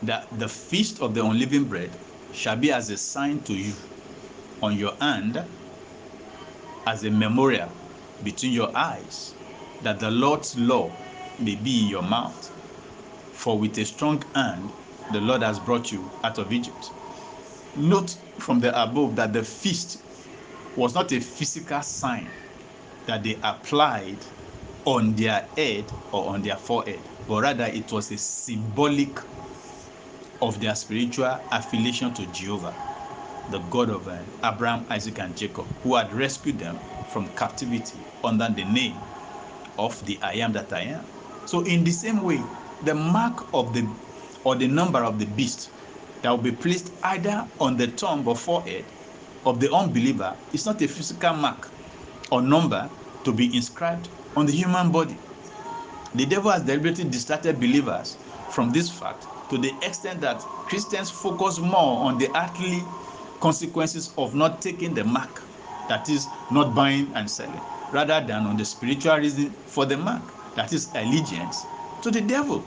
that 0.02 0.26
the 0.38 0.48
feast 0.48 1.00
of 1.00 1.14
the 1.14 1.24
unleavened 1.24 1.68
bread 1.68 1.90
shall 2.32 2.56
be 2.56 2.72
as 2.72 2.90
a 2.90 2.96
sign 2.96 3.40
to 3.42 3.54
you 3.54 3.74
on 4.62 4.76
your 4.78 4.94
hand, 5.00 5.42
as 6.86 7.04
a 7.04 7.10
memorial 7.10 7.70
between 8.24 8.52
your 8.52 8.74
eyes, 8.76 9.34
that 9.82 9.98
the 10.00 10.10
Lord's 10.10 10.58
law 10.58 10.90
may 11.38 11.56
be 11.56 11.82
in 11.82 11.88
your 11.88 12.02
mouth. 12.02 12.50
For 13.32 13.58
with 13.58 13.78
a 13.78 13.84
strong 13.84 14.22
hand 14.34 14.70
the 15.12 15.20
Lord 15.20 15.42
has 15.42 15.58
brought 15.58 15.90
you 15.90 16.10
out 16.24 16.38
of 16.38 16.52
Egypt. 16.52 16.90
Note 17.80 18.16
from 18.40 18.60
the 18.60 18.70
above 18.80 19.16
that 19.16 19.32
the 19.32 19.42
feast 19.42 19.98
was 20.76 20.94
not 20.94 21.12
a 21.12 21.20
physical 21.20 21.82
sign 21.82 22.30
that 23.06 23.22
they 23.24 23.40
applied 23.42 24.24
on 24.84 25.14
their 25.14 25.48
head 25.56 25.92
or 26.12 26.34
on 26.34 26.42
their 26.42 26.58
forehead, 26.58 27.08
but 27.26 27.42
rather 27.42 27.64
it 27.66 27.90
was 27.92 28.10
a 28.10 28.18
symbolic 28.18 29.18
of 30.42 30.60
their 30.60 30.74
spiritual 30.74 31.38
affiliation 31.52 32.14
to 32.14 32.26
Jehovah, 32.26 32.78
the 33.48 33.60
God 33.60 33.90
of 33.90 34.08
uh, 34.08 34.24
Abraham, 34.44 34.86
Isaac, 34.90 35.18
and 35.18 35.36
Jacob, 35.36 35.68
who 35.82 35.96
had 35.96 36.12
rescued 36.12 36.58
them 36.58 36.80
from 37.06 37.28
captivity 37.28 38.06
under 38.24 38.48
the 38.54 38.64
name 38.64 39.06
of 39.78 40.04
the 40.06 40.20
I 40.22 40.34
am 40.34 40.52
that 40.52 40.72
I 40.72 40.82
am. 40.82 41.06
So, 41.46 41.62
in 41.62 41.84
the 41.84 41.92
same 41.92 42.22
way, 42.22 42.50
the 42.82 42.94
mark 42.94 43.48
of 43.54 43.72
the 43.72 43.96
or 44.44 44.56
the 44.56 44.68
number 44.68 45.04
of 45.04 45.18
the 45.18 45.26
beast 45.26 45.70
that 46.22 46.30
will 46.30 46.38
be 46.38 46.52
placed 46.52 46.92
either 47.02 47.46
on 47.60 47.76
the 47.76 47.86
thumb 47.88 48.26
or 48.26 48.36
forehead 48.36 48.84
of 49.44 49.60
the 49.60 49.72
unbeliever 49.72 50.36
is 50.52 50.66
not 50.66 50.80
a 50.82 50.88
physical 50.88 51.34
mark 51.34 51.68
or 52.30 52.42
number 52.42 52.90
to 53.24 53.32
be 53.32 53.54
inscribed 53.56 54.08
on 54.36 54.46
the 54.46 54.52
human 54.52 54.90
body. 54.90 55.18
The 56.14 56.26
devil 56.26 56.50
has 56.50 56.62
deliberately 56.62 57.04
distracted 57.04 57.60
believers 57.60 58.16
from 58.50 58.70
this 58.70 58.90
fact 58.90 59.26
to 59.48 59.58
the 59.58 59.74
extent 59.82 60.20
that 60.20 60.42
Christians 60.66 61.10
focus 61.10 61.58
more 61.58 62.04
on 62.04 62.18
the 62.18 62.28
earthly 62.36 62.84
consequences 63.40 64.12
of 64.18 64.34
not 64.34 64.60
taking 64.60 64.94
the 64.94 65.04
mark, 65.04 65.42
that 65.88 66.08
is, 66.08 66.28
not 66.50 66.74
buying 66.74 67.10
and 67.14 67.28
selling, 67.28 67.60
rather 67.92 68.24
than 68.24 68.46
on 68.46 68.56
the 68.56 68.64
spiritual 68.64 69.16
reason 69.16 69.54
for 69.66 69.86
the 69.86 69.96
mark, 69.96 70.22
that 70.54 70.72
is, 70.72 70.90
allegiance 70.94 71.66
to 72.02 72.10
the 72.10 72.20
devil. 72.20 72.64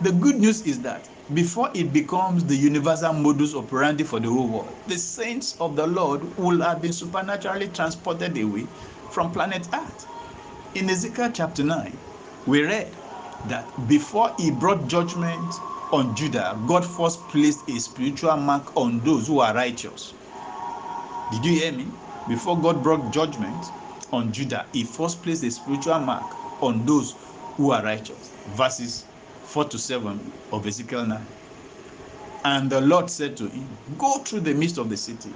The 0.00 0.12
good 0.12 0.36
news 0.36 0.62
is 0.62 0.80
that 0.82 1.08
before 1.32 1.70
it 1.74 1.92
becomes 1.92 2.44
the 2.44 2.54
universal 2.54 3.12
modus 3.12 3.54
operandi 3.54 4.04
for 4.04 4.20
the 4.20 4.28
whole 4.28 4.46
world, 4.48 4.74
the 4.88 4.98
saints 4.98 5.56
of 5.58 5.74
the 5.74 5.86
Lord 5.86 6.22
will 6.36 6.60
have 6.60 6.82
been 6.82 6.92
supernaturally 6.92 7.68
transported 7.68 8.36
away 8.36 8.66
from 9.10 9.32
planet 9.32 9.66
Earth. 9.72 10.06
In 10.74 10.90
Ezekiel 10.90 11.30
chapter 11.32 11.64
9, 11.64 11.98
we 12.46 12.62
read 12.62 12.94
that 13.48 13.88
before 13.88 14.34
he 14.38 14.50
brought 14.50 14.86
judgment 14.86 15.54
on 15.92 16.14
Judah, 16.14 16.60
God 16.66 16.84
first 16.84 17.20
placed 17.28 17.68
a 17.70 17.78
spiritual 17.80 18.36
mark 18.36 18.76
on 18.76 19.00
those 19.00 19.26
who 19.26 19.38
are 19.38 19.54
righteous. 19.54 20.12
Did 21.30 21.44
you 21.44 21.52
hear 21.52 21.72
me? 21.72 21.86
Before 22.28 22.58
God 22.60 22.82
brought 22.82 23.12
judgment 23.12 23.64
on 24.12 24.32
Judah, 24.32 24.66
he 24.72 24.84
first 24.84 25.22
placed 25.22 25.42
a 25.44 25.50
spiritual 25.50 26.00
mark 26.00 26.36
on 26.62 26.84
those 26.84 27.14
who 27.56 27.70
are 27.70 27.82
righteous. 27.82 28.30
Verses 28.56 29.04
4 29.54 29.66
to 29.66 29.78
7 29.78 30.32
of 30.50 30.66
Ezekiel 30.66 31.06
9. 31.06 31.26
And 32.44 32.68
the 32.68 32.80
Lord 32.80 33.08
said 33.08 33.36
to 33.36 33.44
him, 33.44 33.68
Go 33.96 34.18
through 34.24 34.40
the 34.40 34.52
midst 34.52 34.78
of 34.78 34.90
the 34.90 34.96
city, 34.96 35.30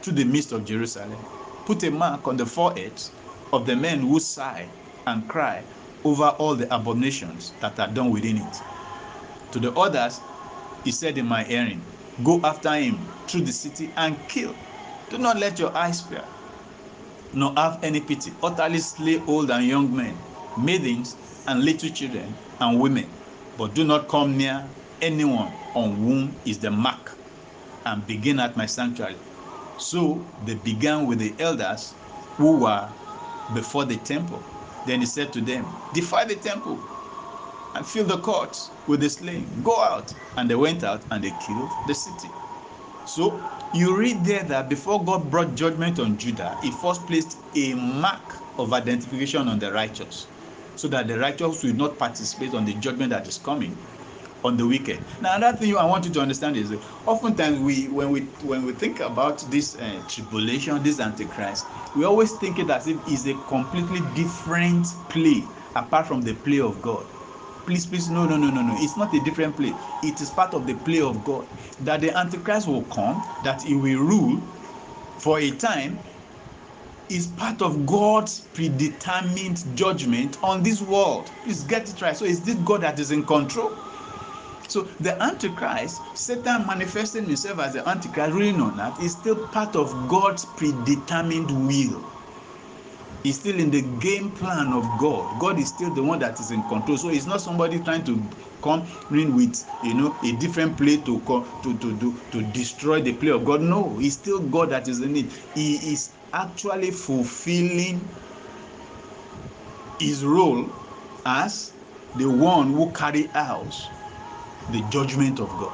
through 0.00 0.14
the 0.14 0.24
midst 0.24 0.52
of 0.52 0.64
Jerusalem, 0.64 1.18
put 1.66 1.82
a 1.82 1.90
mark 1.90 2.26
on 2.26 2.38
the 2.38 2.46
foreheads 2.46 3.10
of 3.52 3.66
the 3.66 3.76
men 3.76 4.00
who 4.00 4.20
sigh 4.20 4.66
and 5.06 5.28
cry 5.28 5.62
over 6.02 6.28
all 6.38 6.54
the 6.54 6.74
abominations 6.74 7.52
that 7.60 7.78
are 7.78 7.88
done 7.88 8.10
within 8.10 8.38
it. 8.38 8.56
To 9.52 9.58
the 9.60 9.70
others, 9.74 10.18
he 10.82 10.90
said 10.90 11.18
in 11.18 11.26
my 11.26 11.44
hearing, 11.44 11.82
Go 12.24 12.40
after 12.44 12.72
him 12.72 12.96
through 13.26 13.42
the 13.42 13.52
city 13.52 13.92
and 13.98 14.16
kill. 14.28 14.54
Do 15.10 15.18
not 15.18 15.36
let 15.36 15.58
your 15.58 15.76
eyes 15.76 16.00
fear, 16.00 16.24
nor 17.34 17.52
have 17.58 17.80
any 17.82 18.00
pity. 18.00 18.32
Utterly 18.42 18.78
slay 18.78 19.22
old 19.26 19.50
and 19.50 19.66
young 19.66 19.94
men, 19.94 20.16
maidens 20.56 21.16
and 21.46 21.62
little 21.62 21.90
children 21.90 22.34
and 22.62 22.80
women. 22.80 23.17
But 23.58 23.74
do 23.74 23.84
not 23.84 24.08
come 24.08 24.38
near 24.38 24.64
anyone 25.02 25.52
on 25.74 25.96
whom 25.96 26.36
is 26.46 26.60
the 26.60 26.70
mark, 26.70 27.12
and 27.84 28.06
begin 28.06 28.38
at 28.38 28.56
my 28.56 28.66
sanctuary. 28.66 29.16
So 29.78 30.24
they 30.46 30.54
began 30.54 31.06
with 31.06 31.18
the 31.18 31.34
elders 31.40 31.94
who 32.36 32.58
were 32.58 32.88
before 33.54 33.84
the 33.84 33.96
temple. 33.96 34.42
Then 34.86 35.00
he 35.00 35.06
said 35.06 35.32
to 35.32 35.40
them, 35.40 35.66
Defy 35.92 36.24
the 36.24 36.36
temple 36.36 36.78
and 37.74 37.84
fill 37.84 38.04
the 38.04 38.18
courts 38.18 38.70
with 38.86 39.00
the 39.00 39.10
slain. 39.10 39.48
Go 39.64 39.80
out. 39.80 40.14
And 40.36 40.48
they 40.48 40.54
went 40.54 40.84
out 40.84 41.04
and 41.10 41.22
they 41.22 41.32
killed 41.32 41.70
the 41.86 41.94
city. 41.94 42.30
So 43.06 43.40
you 43.74 43.96
read 43.96 44.24
there 44.24 44.44
that 44.44 44.68
before 44.68 45.04
God 45.04 45.30
brought 45.32 45.56
judgment 45.56 45.98
on 45.98 46.16
Judah, 46.16 46.56
he 46.62 46.70
first 46.70 47.06
placed 47.08 47.38
a 47.56 47.74
mark 47.74 48.36
of 48.56 48.72
identification 48.72 49.48
on 49.48 49.58
the 49.58 49.72
righteous 49.72 50.28
so 50.78 50.86
that 50.88 51.08
the 51.08 51.18
righteous 51.18 51.62
will 51.64 51.74
not 51.74 51.98
participate 51.98 52.54
on 52.54 52.64
the 52.64 52.74
judgment 52.74 53.10
that 53.10 53.26
is 53.26 53.36
coming 53.38 53.76
on 54.44 54.56
the 54.56 54.64
wicked. 54.64 55.02
Now, 55.20 55.34
another 55.36 55.58
thing 55.58 55.76
I 55.76 55.84
want 55.84 56.04
you 56.04 56.12
to 56.12 56.20
understand 56.20 56.56
is 56.56 56.68
that 56.68 56.84
oftentimes 57.04 57.58
we, 57.58 57.88
when 57.88 58.10
we 58.10 58.20
when 58.42 58.62
we 58.64 58.72
think 58.72 59.00
about 59.00 59.40
this 59.50 59.74
uh, 59.76 60.02
tribulation, 60.06 60.80
this 60.82 61.00
antichrist, 61.00 61.66
we 61.94 62.04
always 62.04 62.36
think 62.36 62.60
it 62.60 62.70
as 62.70 62.86
if 62.86 62.98
it's 63.06 63.26
a 63.26 63.34
completely 63.48 64.00
different 64.00 64.86
play 65.08 65.48
apart 65.74 66.06
from 66.06 66.20
the 66.22 66.34
play 66.34 66.60
of 66.60 66.80
God. 66.80 67.06
Please, 67.66 67.84
please, 67.84 68.08
no, 68.08 68.24
no, 68.26 68.36
no, 68.36 68.48
no, 68.48 68.62
no. 68.62 68.72
It's 68.76 68.96
not 68.96 69.12
a 69.12 69.20
different 69.20 69.56
play. 69.56 69.76
It 70.00 70.20
is 70.20 70.30
part 70.30 70.54
of 70.54 70.64
the 70.66 70.74
play 70.74 71.00
of 71.00 71.24
God. 71.24 71.48
That 71.80 72.00
the 72.00 72.16
antichrist 72.16 72.68
will 72.68 72.84
come, 72.84 73.22
that 73.42 73.62
he 73.62 73.74
will 73.74 73.98
rule 74.00 74.40
for 75.18 75.40
a 75.40 75.50
time, 75.50 75.98
is 77.10 77.28
part 77.28 77.62
of 77.62 77.86
God's 77.86 78.42
predetermined 78.54 79.76
judgment 79.76 80.38
on 80.42 80.62
this 80.62 80.82
world. 80.82 81.32
Please 81.44 81.64
get 81.64 81.88
it 81.90 82.00
right. 82.02 82.16
So, 82.16 82.24
is 82.26 82.42
this 82.44 82.56
God 82.56 82.82
that 82.82 82.98
is 82.98 83.10
in 83.12 83.26
control? 83.26 83.78
So 84.68 84.90
the 85.00 85.20
Antichrist, 85.22 86.04
Satan 86.14 86.66
manifesting 86.66 87.26
himself 87.26 87.60
as 87.60 87.74
the 87.74 87.88
Antichrist, 87.88 88.34
really 88.34 88.58
on 88.60 88.76
that, 88.76 89.00
is 89.00 89.12
still 89.12 89.36
part 89.48 89.76
of 89.76 90.08
God's 90.08 90.44
predetermined 90.44 91.50
will. 91.50 92.12
He's 93.24 93.40
still 93.40 93.60
in 93.60 93.70
the 93.70 93.82
game 93.82 94.32
plan 94.32 94.72
of 94.72 94.96
God. 94.96 95.38
God 95.38 95.58
is 95.60 95.68
still 95.68 95.90
the 95.92 96.02
one 96.02 96.20
that 96.20 96.40
is 96.40 96.50
in 96.52 96.66
control. 96.68 96.98
So 96.98 97.10
it's 97.10 97.26
not 97.26 97.42
somebody 97.42 97.80
trying 97.80 98.04
to 98.06 98.28
come 98.62 98.86
in 99.10 99.34
with 99.34 99.56
you 99.82 99.94
know 99.94 100.18
a 100.22 100.32
different 100.36 100.78
play 100.78 101.02
to 101.02 101.20
come 101.22 101.46
to 101.62 101.78
to 101.78 101.98
to, 101.98 102.22
to 102.32 102.42
destroy 102.42 103.02
the 103.02 103.14
play 103.18 103.30
of 103.30 103.44
God. 103.44 103.62
No, 103.62 103.98
he's 103.98 104.14
still 104.18 104.40
God 104.48 104.70
that 104.70 104.88
is 104.88 105.02
in 105.02 105.16
it. 105.16 105.32
He 105.54 105.76
is 105.92 106.17
actually 106.32 106.90
fulfilling 106.90 108.08
his 110.00 110.24
role 110.24 110.70
as 111.26 111.72
the 112.16 112.30
one 112.30 112.72
who 112.72 112.90
carry 112.92 113.28
out 113.34 113.74
the 114.70 114.82
judgment 114.90 115.40
of 115.40 115.48
God. 115.58 115.72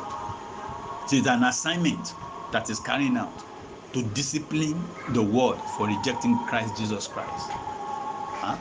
So 1.09 1.17
it's 1.17 1.27
an 1.27 1.45
assignment 1.45 2.15
that 2.53 2.71
is 2.71 2.81
carrying 2.81 3.17
out 3.17 3.43
to 3.93 4.03
discipline 4.03 4.85
the 5.13 5.23
world 5.23 5.61
for 5.61 5.87
rejecting 5.87 6.39
Christ 6.47 6.77
Jesus 6.77 7.07
Christ. 7.07 7.51
Huh? 7.51 8.57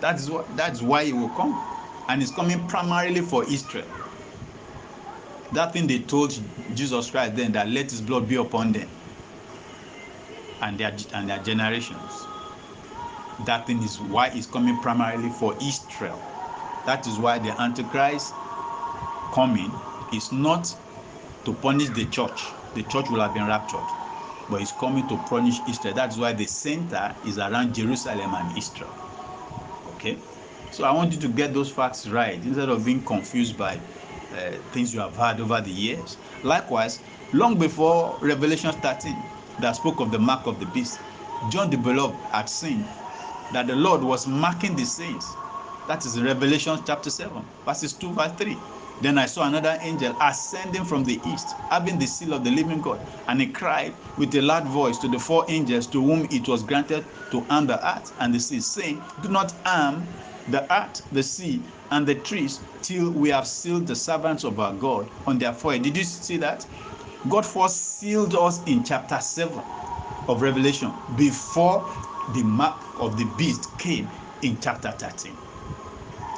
That's 0.00 0.28
what 0.28 0.56
that's 0.56 0.82
why 0.82 1.04
he 1.04 1.12
will 1.12 1.30
come. 1.30 1.62
And 2.08 2.22
it's 2.22 2.34
coming 2.34 2.66
primarily 2.68 3.20
for 3.20 3.44
Israel. 3.44 3.86
That 5.52 5.72
thing 5.72 5.86
they 5.86 6.00
told 6.00 6.38
Jesus 6.74 7.10
Christ 7.10 7.36
then 7.36 7.52
that 7.52 7.68
let 7.68 7.90
his 7.90 8.00
blood 8.00 8.28
be 8.28 8.36
upon 8.36 8.72
them 8.72 8.88
and 10.62 10.78
their 10.78 10.96
and 11.14 11.28
their 11.28 11.42
generations. 11.42 12.26
That 13.44 13.66
thing 13.66 13.82
is 13.82 14.00
why 14.00 14.28
it's 14.28 14.46
coming 14.46 14.78
primarily 14.80 15.28
for 15.28 15.54
Israel. 15.60 16.20
That 16.86 17.06
is 17.06 17.18
why 17.18 17.38
the 17.38 17.60
Antichrist 17.60 18.32
coming 19.32 19.72
is 20.12 20.32
not 20.32 20.72
to 21.44 21.52
punish 21.54 21.90
the 21.90 22.06
church. 22.06 22.42
The 22.74 22.82
church 22.84 23.10
will 23.10 23.20
have 23.20 23.34
been 23.34 23.46
raptured, 23.46 23.84
but 24.50 24.60
it's 24.62 24.72
coming 24.72 25.06
to 25.08 25.16
punish 25.28 25.60
Israel. 25.68 25.94
That's 25.94 26.16
why 26.16 26.32
the 26.32 26.46
center 26.46 27.14
is 27.26 27.38
around 27.38 27.74
Jerusalem 27.74 28.34
and 28.34 28.56
Israel. 28.56 28.90
Okay, 29.94 30.18
so 30.70 30.84
I 30.84 30.92
want 30.92 31.12
you 31.12 31.18
to 31.20 31.28
get 31.28 31.54
those 31.54 31.70
facts 31.70 32.08
right 32.08 32.42
instead 32.42 32.68
of 32.68 32.84
being 32.84 33.02
confused 33.04 33.56
by 33.56 33.80
uh, 34.32 34.52
things 34.72 34.92
you 34.92 35.00
have 35.00 35.16
heard 35.16 35.40
over 35.40 35.60
the 35.60 35.70
years. 35.70 36.16
Likewise, 36.42 37.00
long 37.32 37.58
before 37.58 38.18
Revelation 38.20 38.72
13, 38.72 39.16
that 39.60 39.76
spoke 39.76 40.00
of 40.00 40.10
the 40.10 40.18
mark 40.18 40.46
of 40.46 40.60
the 40.60 40.66
beast, 40.66 40.98
John 41.48 41.70
the 41.70 41.78
Beloved 41.78 42.18
had 42.32 42.48
seen 42.48 42.86
that 43.52 43.66
the 43.66 43.76
Lord 43.76 44.02
was 44.02 44.26
marking 44.26 44.76
the 44.76 44.84
saints. 44.84 45.36
That 45.86 46.04
is 46.04 46.20
Revelation 46.20 46.80
chapter 46.84 47.10
7, 47.10 47.44
verses 47.64 47.92
2 47.94 48.12
verse 48.12 48.32
3. 48.36 48.58
Then 49.02 49.18
I 49.18 49.26
saw 49.26 49.46
another 49.46 49.78
angel 49.82 50.14
ascending 50.20 50.84
from 50.84 51.04
the 51.04 51.20
east, 51.24 51.54
having 51.70 51.98
the 51.98 52.06
seal 52.06 52.32
of 52.32 52.44
the 52.44 52.50
living 52.50 52.80
God. 52.80 53.00
And 53.28 53.40
he 53.40 53.46
cried 53.48 53.94
with 54.16 54.34
a 54.34 54.40
loud 54.40 54.66
voice 54.66 54.98
to 54.98 55.08
the 55.08 55.18
four 55.18 55.44
angels 55.48 55.86
to 55.88 56.02
whom 56.02 56.26
it 56.30 56.48
was 56.48 56.62
granted 56.62 57.04
to 57.30 57.42
harm 57.50 57.66
the 57.66 57.78
earth 57.86 58.12
and 58.20 58.34
the 58.34 58.40
sea, 58.40 58.60
saying, 58.60 59.04
Do 59.20 59.28
not 59.28 59.52
harm 59.66 60.08
the 60.48 60.62
earth, 60.72 61.02
the 61.12 61.22
sea, 61.22 61.62
and 61.90 62.06
the 62.06 62.14
trees 62.14 62.60
till 62.82 63.10
we 63.10 63.28
have 63.30 63.46
sealed 63.46 63.86
the 63.86 63.96
servants 63.96 64.44
of 64.44 64.58
our 64.58 64.72
God 64.72 65.10
on 65.26 65.38
their 65.38 65.52
forehead. 65.52 65.82
Did 65.82 65.96
you 65.96 66.04
see 66.04 66.38
that? 66.38 66.66
God 67.28 67.46
first 67.46 67.98
sealed 67.98 68.34
us 68.34 68.62
in 68.64 68.84
chapter 68.84 69.20
7 69.20 69.62
of 70.28 70.42
Revelation 70.42 71.02
before 71.16 71.88
the 72.28 72.42
mark 72.42 72.84
of 72.98 73.16
the 73.16 73.24
beast 73.24 73.76
came 73.78 74.10
in 74.42 74.60
chapter 74.60 74.92
13. 74.92 75.36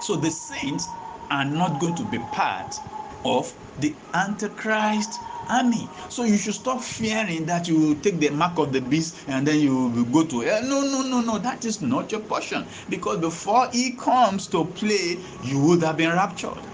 So 0.00 0.16
the 0.16 0.30
saints 0.30 0.94
are 1.30 1.44
not 1.44 1.78
going 1.78 1.94
to 1.96 2.04
be 2.04 2.20
part 2.20 2.80
of 3.24 3.54
the 3.78 3.96
Antichrist 4.14 5.20
army. 5.48 5.90
So 6.08 6.24
you 6.24 6.36
should 6.38 6.54
stop 6.54 6.82
fearing 6.82 7.46
that 7.46 7.68
you 7.68 7.78
will 7.78 7.96
take 7.96 8.20
the 8.20 8.30
mark 8.30 8.58
of 8.58 8.72
the 8.72 8.80
beast 8.80 9.16
and 9.28 9.46
then 9.46 9.60
you 9.60 9.88
will 9.88 10.04
go 10.04 10.24
to 10.26 10.40
hell. 10.40 10.62
No, 10.62 10.82
no, 10.82 11.02
no, 11.02 11.20
no. 11.20 11.38
That 11.38 11.64
is 11.64 11.82
not 11.82 12.12
your 12.12 12.22
portion. 12.22 12.68
Because 12.88 13.18
before 13.18 13.68
he 13.72 13.96
comes 13.96 14.48
to 14.48 14.66
play, 14.66 15.24
you 15.42 15.60
would 15.60 15.82
have 15.82 15.96
been 15.96 16.10
raptured. 16.12 16.66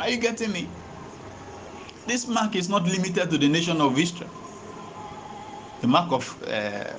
Are 0.00 0.10
you 0.10 0.18
getting 0.18 0.52
me? 0.52 0.79
This 2.06 2.26
mark 2.26 2.56
is 2.56 2.68
not 2.68 2.84
limited 2.84 3.30
to 3.30 3.38
the 3.38 3.48
nation 3.48 3.80
of 3.80 3.98
Israel. 3.98 4.30
The 5.80 5.86
mark 5.88 6.12
of 6.12 6.42
uh, 6.46 6.98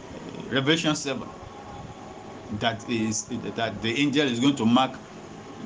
Revelation 0.50 0.96
7 0.96 1.28
that 2.60 2.88
is 2.90 3.28
that 3.30 3.82
the 3.82 3.98
angel 4.02 4.28
is 4.28 4.40
going 4.40 4.56
to 4.56 4.66
mark 4.66 5.00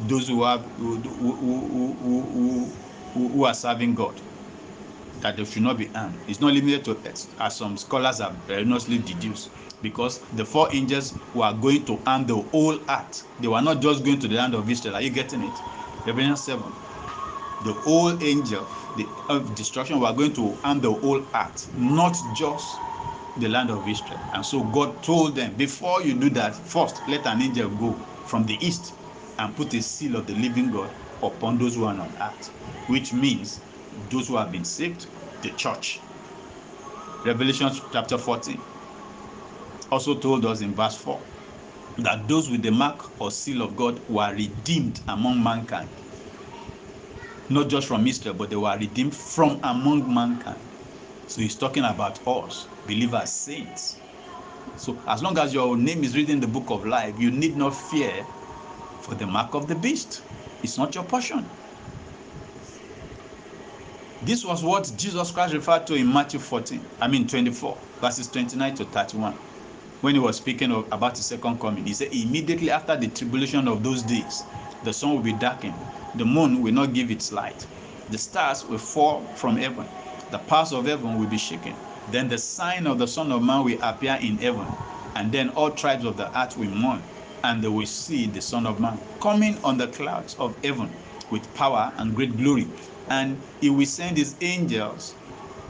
those 0.07 0.27
who 0.27 0.43
have 0.43 0.61
who, 0.77 0.97
who, 0.97 1.31
who, 1.35 2.73
who, 3.13 3.43
are 3.45 3.53
serving 3.53 3.95
God 3.95 4.21
that 5.21 5.37
they 5.37 5.45
should 5.45 5.63
not 5.63 5.77
be 5.77 5.87
harmed. 5.87 6.17
It's 6.27 6.39
not 6.41 6.53
limited 6.53 6.85
to 6.85 6.99
as 7.39 7.57
some 7.57 7.77
scholars 7.77 8.19
have 8.19 8.35
erroneously 8.49 8.99
deduced 8.99 9.49
because 9.81 10.19
the 10.33 10.45
four 10.45 10.67
angels 10.73 11.13
were 11.33 11.53
going 11.53 11.85
to 11.85 11.97
harm 12.05 12.25
the 12.27 12.35
whole 12.35 12.77
earth. 12.89 13.25
They 13.39 13.47
were 13.47 13.61
not 13.61 13.81
just 13.81 14.03
going 14.03 14.19
to 14.19 14.27
the 14.27 14.35
land 14.35 14.53
of 14.53 14.69
Israel. 14.69 14.95
Are 14.95 15.01
you 15.01 15.09
getting 15.09 15.43
it? 15.43 15.53
Revelation 16.05 16.35
7. 16.37 16.63
The 17.63 17.73
whole 17.73 18.21
angel 18.21 18.67
the, 18.95 19.15
of 19.29 19.55
destruction 19.55 19.99
were 20.01 20.13
going 20.13 20.33
to 20.35 20.59
harm 20.63 20.81
the 20.81 20.91
whole 20.91 21.27
earth, 21.35 21.69
not 21.73 22.17
just 22.31 22.83
the 23.35 23.49
land 23.49 23.71
of 23.71 23.87
Israel. 23.87 24.21
And 24.33 24.45
so 24.45 24.63
God 24.65 25.03
told 25.03 25.35
them, 25.35 25.55
before 25.55 26.03
you 26.03 26.15
do 26.15 26.29
that, 26.31 26.67
first 26.67 27.03
let 27.07 27.27
an 27.27 27.41
angel 27.43 27.69
go 27.71 28.05
from 28.23 28.45
the 28.45 28.63
east 28.65 28.95
and 29.39 29.55
put 29.55 29.73
a 29.75 29.81
seal 29.81 30.17
of 30.17 30.27
the 30.27 30.35
living 30.35 30.71
God 30.71 30.95
upon 31.23 31.59
those 31.59 31.75
who 31.75 31.85
are 31.85 31.99
on 31.99 32.15
earth, 32.21 32.51
which 32.87 33.13
means 33.13 33.65
those 33.91 34.29
who 34.29 34.37
have 34.37 34.51
been 34.51 34.65
saved, 34.65 35.07
the 35.41 35.51
church. 35.53 36.07
Revelation 37.25 37.69
chapter 37.91 38.17
14 38.17 38.65
also 39.91 40.19
told 40.19 40.45
us 40.45 40.61
in 40.61 40.75
verse 40.75 40.97
4 40.97 41.27
that 41.99 42.27
those 42.27 42.49
with 42.49 42.63
the 42.63 42.71
mark 42.71 43.01
or 43.19 43.31
seal 43.31 43.61
of 43.63 43.75
God 43.75 44.03
were 44.07 44.33
redeemed 44.33 45.01
among 45.07 45.43
mankind. 45.43 46.01
Not 47.49 47.69
just 47.69 47.87
from 47.87 48.07
Israel, 48.07 48.35
but 48.35 48.49
they 48.49 48.55
were 48.55 48.77
redeemed 48.77 49.15
from 49.15 49.59
among 49.63 50.11
mankind. 50.13 50.61
So 51.27 51.41
he's 51.41 51.57
talking 51.57 51.83
about 51.83 52.19
us, 52.27 52.69
believers, 52.85 53.31
saints. 53.31 54.01
So 54.75 55.01
as 55.07 55.23
long 55.23 55.37
as 55.37 55.53
your 55.53 55.77
name 55.77 56.03
is 56.03 56.15
written 56.15 56.33
in 56.33 56.39
the 56.39 56.47
book 56.47 56.69
of 56.69 56.85
life, 56.85 57.19
you 57.19 57.31
need 57.31 57.57
not 57.57 57.75
fear 57.75 58.27
for 58.99 59.15
the 59.15 59.27
mark 59.27 59.55
of 59.55 59.67
the 59.67 59.75
beast. 59.75 60.23
It's 60.63 60.77
not 60.77 60.95
your 60.95 61.05
portion. 61.05 61.51
This 64.21 64.45
was 64.45 64.63
what 64.63 64.91
Jesus 64.97 65.31
Christ 65.31 65.53
referred 65.53 65.87
to 65.87 65.95
in 65.95 66.11
Matthew 66.11 66.39
14, 66.39 66.87
I 67.01 67.07
mean 67.07 67.27
24, 67.27 67.81
verses 68.01 68.29
29 68.29 68.75
to 68.75 68.85
31. 68.85 69.39
When 70.01 70.15
he 70.15 70.19
was 70.19 70.37
speaking 70.37 70.71
of, 70.71 70.87
about 70.91 71.17
his 71.17 71.27
second 71.27 71.59
coming, 71.59 71.85
he 71.85 71.93
said, 71.93 72.09
Immediately 72.13 72.71
after 72.71 72.97
the 72.97 73.09
tribulation 73.09 73.67
of 73.67 73.83
those 73.83 74.03
days, 74.03 74.45
the 74.83 74.93
sun 74.93 75.11
will 75.11 75.21
be 75.21 75.33
darkened, 75.33 75.85
the 76.17 76.25
moon 76.25 76.61
will 76.61 76.73
not 76.73 76.93
give 76.93 77.11
its 77.11 77.31
light, 77.31 77.65
the 78.09 78.17
stars 78.17 78.63
will 78.65 78.77
fall 78.77 79.25
from 79.35 79.57
heaven, 79.57 79.85
the 80.31 80.37
powers 80.39 80.71
of 80.73 80.85
heaven 80.85 81.17
will 81.17 81.27
be 81.27 81.37
shaken. 81.37 81.75
Then 82.11 82.29
the 82.29 82.37
sign 82.37 82.85
of 82.87 82.99
the 82.99 83.07
Son 83.07 83.31
of 83.31 83.41
Man 83.43 83.63
will 83.65 83.79
appear 83.81 84.17
in 84.21 84.37
heaven, 84.37 84.67
and 85.15 85.31
then 85.31 85.49
all 85.49 85.71
tribes 85.71 86.05
of 86.05 86.17
the 86.17 86.27
earth 86.39 86.55
will 86.57 86.69
mourn, 86.69 87.01
and 87.43 87.63
they 87.63 87.67
will 87.67 87.85
see 87.85 88.27
the 88.27 88.41
Son 88.41 88.65
of 88.65 88.79
Man 88.79 88.99
coming 89.21 89.57
on 89.63 89.77
the 89.77 89.87
clouds 89.87 90.35
of 90.39 90.55
heaven 90.63 90.89
with 91.31 91.51
power 91.55 91.91
and 91.97 92.15
great 92.15 92.37
glory. 92.37 92.67
And 93.09 93.41
he 93.61 93.69
will 93.69 93.85
send 93.85 94.17
his 94.17 94.35
angels 94.41 95.13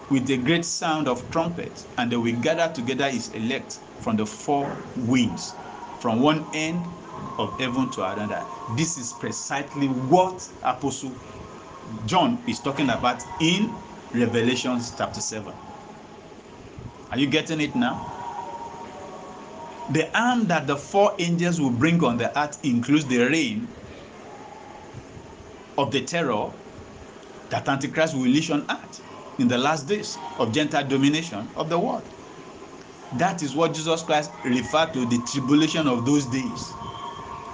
with 0.09 0.29
a 0.29 0.37
great 0.37 0.65
sound 0.65 1.07
of 1.07 1.29
trumpet, 1.31 1.83
and 1.97 2.11
they 2.11 2.17
will 2.17 2.35
gather 2.41 2.71
together 2.73 3.09
his 3.09 3.29
elect 3.33 3.79
from 3.99 4.17
the 4.17 4.25
four 4.25 4.75
winds, 4.97 5.53
from 6.05 6.19
one 6.19 6.45
end 6.53 6.85
of 7.39 7.59
heaven 7.59 7.89
to 7.89 8.03
another. 8.07 8.45
This 8.77 8.95
is 8.99 9.11
precisely 9.13 9.87
what 9.87 10.47
Apostle 10.61 11.15
John 12.05 12.43
is 12.47 12.59
talking 12.59 12.91
about 12.91 13.23
in 13.41 13.75
Revelation 14.13 14.79
chapter 14.95 15.19
7. 15.19 15.51
Are 17.09 17.17
you 17.17 17.25
getting 17.25 17.59
it 17.59 17.75
now? 17.75 17.97
The 19.93 20.15
arm 20.15 20.45
that 20.45 20.67
the 20.67 20.77
four 20.77 21.15
angels 21.17 21.59
will 21.59 21.71
bring 21.71 22.03
on 22.03 22.17
the 22.17 22.29
earth 22.39 22.59
includes 22.63 23.07
the 23.07 23.17
reign 23.25 23.67
of 25.79 25.89
the 25.89 26.01
terror 26.01 26.51
that 27.49 27.67
Antichrist 27.67 28.13
will 28.13 28.25
unleash 28.25 28.51
on 28.51 28.63
earth 28.69 29.01
in 29.39 29.47
the 29.47 29.57
last 29.57 29.87
days 29.87 30.15
of 30.37 30.53
Gentile 30.53 30.87
domination 30.87 31.49
of 31.55 31.71
the 31.71 31.79
world. 31.79 32.14
That 33.13 33.41
is 33.43 33.55
what 33.55 33.73
Jesus 33.73 34.01
Christ 34.03 34.31
referred 34.43 34.93
to 34.93 35.05
the 35.05 35.19
tribulation 35.19 35.87
of 35.87 36.05
those 36.05 36.25
days. 36.25 36.73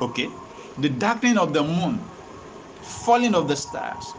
Okay? 0.01 0.31
The 0.77 0.89
darkening 0.89 1.37
of 1.37 1.53
the 1.53 1.63
moon, 1.63 1.99
falling 2.81 3.35
of 3.35 3.47
the 3.47 3.55
stars, 3.55 4.15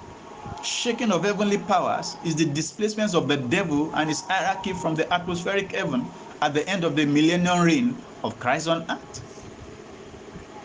shaking 0.63 1.11
of 1.11 1.25
heavenly 1.25 1.59
powers 1.59 2.17
is 2.23 2.37
the 2.37 2.45
displacement 2.45 3.15
of 3.15 3.27
the 3.27 3.37
devil 3.37 3.91
and 3.95 4.09
his 4.09 4.25
hierarchy 4.29 4.73
from 4.73 4.95
the 4.95 5.13
atmospheric 5.13 5.73
heaven 5.73 6.09
at 6.41 6.55
the 6.55 6.69
end 6.69 6.85
of 6.85 6.95
the 6.95 7.05
millennial 7.07 7.59
reign 7.61 7.97
of 8.23 8.39
Christ 8.39 8.69
on 8.69 8.85
earth. 8.89 9.23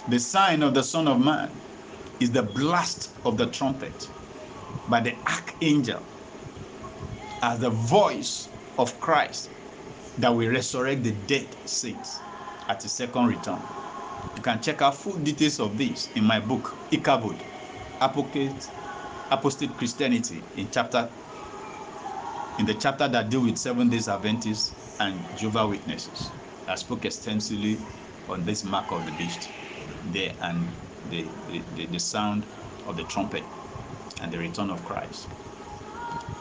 The 0.10 0.20
sign 0.20 0.64
of 0.64 0.74
the 0.74 0.84
Son 0.84 1.08
of 1.08 1.20
Man 1.20 1.52
is 2.20 2.32
the 2.32 2.44
blast 2.44 3.10
of 3.26 3.38
the 3.38 3.48
trumpet 3.48 4.08
by 4.88 5.02
the 5.02 5.16
archangel 5.28 6.02
as 7.42 7.60
the 7.60 7.70
voice 7.70 8.50
of 8.78 9.00
Christ 9.00 9.50
that 10.20 10.34
will 10.34 10.50
resurrect 10.50 11.04
the 11.04 11.12
dead 11.12 11.46
saints 11.66 12.20
at 12.68 12.82
his 12.82 12.92
second 12.92 13.28
return. 13.28 13.62
You 14.36 14.42
can 14.42 14.62
check 14.62 14.82
out 14.82 14.96
full 14.96 15.18
details 15.18 15.60
of 15.60 15.78
this 15.78 16.10
in 16.16 16.24
my 16.24 16.40
book, 16.40 16.76
Ichabod, 16.92 17.42
Apostate, 18.02 18.70
Apostate 19.32 19.76
Christianity, 19.78 20.44
in 20.56 20.70
chapter 20.72 21.10
in 22.60 22.66
the 22.66 22.74
chapter 22.74 23.08
that 23.08 23.30
deal 23.30 23.42
with 23.42 23.58
seven 23.58 23.88
days 23.90 24.08
Adventists 24.08 24.74
and 25.00 25.24
Jehovah 25.38 25.68
Witnesses. 25.68 26.32
I 26.68 26.76
spoke 26.76 27.06
extensively 27.06 27.80
on 28.28 28.44
this 28.44 28.64
mark 28.64 28.92
of 28.92 29.06
the 29.06 29.12
beast 29.12 29.50
there 30.12 30.34
and 30.42 30.72
the, 31.10 31.28
the, 31.48 31.64
the, 31.76 31.86
the 31.86 32.00
sound 32.00 32.46
of 32.86 32.98
the 32.98 33.04
trumpet 33.04 33.44
and 34.22 34.32
the 34.32 34.40
return 34.40 34.70
of 34.72 34.84
Christ. 34.84 35.28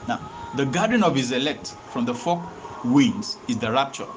Now, 0.09 0.21
the 0.55 0.65
gathering 0.65 1.03
of 1.03 1.17
his 1.17 1.33
elect 1.33 1.75
from 1.91 2.05
the 2.07 2.15
four 2.15 2.43
winds 2.92 3.38
is 3.49 3.59
the 3.59 3.70
rapture, 3.70 4.09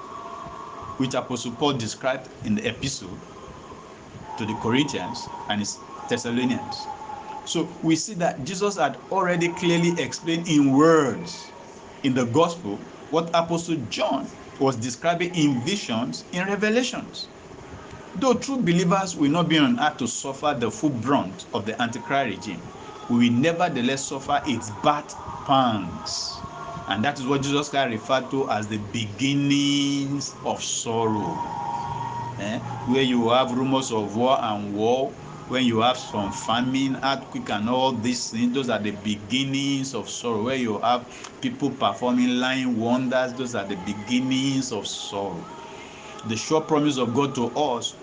which 0.98 1.14
Apostle 1.14 1.52
Paul 1.54 1.74
described 1.74 2.30
in 2.46 2.56
the 2.56 2.68
epistle 2.68 3.18
to 4.38 4.46
the 4.46 4.56
Corinthians 4.56 5.28
and 5.50 5.60
his 5.60 5.80
Thessalonians. 6.08 6.88
So 7.46 7.68
we 7.82 7.96
see 7.96 8.14
that 8.16 8.44
Jesus 8.44 8.78
had 8.78 8.98
already 9.12 9.50
clearly 9.50 10.00
explained 10.00 10.48
in 10.48 10.72
words 10.72 11.52
in 12.04 12.14
the 12.14 12.26
gospel 12.26 12.80
what 13.10 13.30
Apostle 13.34 13.78
John 13.90 14.28
was 14.60 14.76
describing 14.76 15.34
in 15.36 15.60
visions 15.62 16.26
in 16.32 16.46
revelations. 16.46 17.28
Though 18.16 18.34
true 18.34 18.58
believers 18.58 19.16
will 19.16 19.32
not 19.32 19.50
be 19.50 19.58
on 19.58 19.80
earth 19.80 19.98
to 19.98 20.08
suffer 20.08 20.56
the 20.58 20.70
full 20.70 20.90
brunt 20.90 21.46
of 21.54 21.66
the 21.66 21.80
Antichrist 21.82 22.28
regime, 22.38 22.62
we 23.08 23.30
will 23.30 23.38
nevertheless 23.38 24.06
suffer 24.06 24.42
its 24.46 24.70
bad 24.84 25.14
pangs. 25.46 26.40
And 26.90 27.06
that 27.06 27.20
is 27.20 27.28
what 27.28 27.44
Jesus 27.44 27.70
Christ 27.70 27.92
referred 27.92 28.32
to 28.32 28.50
as 28.50 28.68
the 28.68 28.80
beginnings 28.92 30.34
of 30.44 30.64
sorrow. 30.64 31.38
Eh? 32.40 32.58
Where 32.88 33.04
you 33.04 33.30
have 33.30 33.56
rumors 33.56 33.92
of 33.92 34.16
war 34.16 34.40
and 34.42 34.76
war, 34.76 35.12
when 35.50 35.66
you 35.66 35.82
have 35.82 35.98
some 35.98 36.32
famine, 36.32 36.98
earthquake, 37.04 37.50
and 37.52 37.70
all 37.70 37.92
these 37.92 38.32
things, 38.32 38.54
those 38.54 38.70
are 38.70 38.80
the 38.80 38.92
beginnings 39.04 39.94
of 39.94 40.10
sorrow. 40.10 40.44
Where 40.44 40.56
you 40.56 40.80
have 40.80 41.06
people 41.42 41.70
performing 41.70 42.40
lying 42.40 42.76
wonders, 42.80 43.34
those 43.34 43.54
are 43.54 43.66
the 43.66 43.76
beginnings 43.78 44.72
of 44.72 44.88
sorrow. 44.88 45.44
The 46.28 46.36
sure 46.36 46.62
promise 46.62 46.98
of 46.98 47.14
God 47.14 47.36
to 47.36 47.48
us 47.50 47.94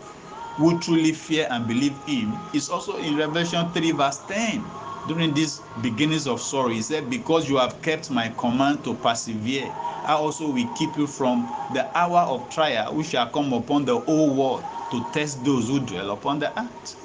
who 0.57 0.79
truly 0.81 1.13
fear 1.13 1.49
and 1.51 1.67
believe 1.67 1.97
Him 2.05 2.37
is 2.55 2.71
also 2.71 2.97
in 2.97 3.17
Revelation 3.17 3.69
3, 3.73 3.91
verse 3.93 4.19
10. 4.29 4.65
During 5.07 5.35
these 5.35 5.61
beginnings 5.81 6.27
of 6.27 6.41
sorrow, 6.41 6.69
He 6.69 6.83
said, 6.83 7.09
Because 7.09 7.49
you 7.49 7.57
have 7.59 7.81
kept 7.83 8.11
my 8.11 8.29
command 8.37 8.83
to 8.85 8.95
persevere, 8.95 9.73
I 10.05 10.15
also 10.15 10.51
will 10.51 10.67
keep 10.75 10.97
you 10.97 11.07
from 11.07 11.53
the 11.71 11.97
hour 11.97 12.21
of 12.21 12.49
trial 12.51 12.95
which 12.95 13.09
shall 13.09 13.29
come 13.31 13.53
upon 13.53 13.85
the 13.85 13.99
whole 13.99 14.35
world 14.35 14.65
to 14.91 15.03
test 15.13 15.45
those 15.45 15.69
who 15.69 15.81
dwell 15.81 16.11
upon 16.11 16.41
the 16.41 16.59
earth. 16.61 16.97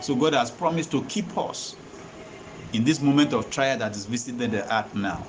So 0.00 0.14
God 0.14 0.34
has 0.34 0.50
promised 0.50 0.90
to 0.92 1.02
keep 1.04 1.36
us 1.36 1.76
in 2.72 2.84
this 2.84 3.00
moment 3.00 3.32
of 3.32 3.50
trial 3.50 3.78
that 3.78 3.96
is 3.96 4.06
visiting 4.06 4.50
the 4.50 4.72
earth 4.72 4.94
now. 4.94 5.26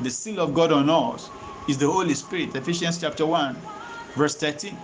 The 0.00 0.10
seal 0.10 0.40
of 0.40 0.54
God 0.54 0.72
on 0.72 0.90
us 0.90 1.30
is 1.66 1.78
the 1.78 1.86
Holy 1.90 2.14
Spirit. 2.14 2.54
Ephesians 2.54 2.98
chapter 3.00 3.24
1, 3.24 3.56
verse 4.16 4.36
13. 4.36 4.76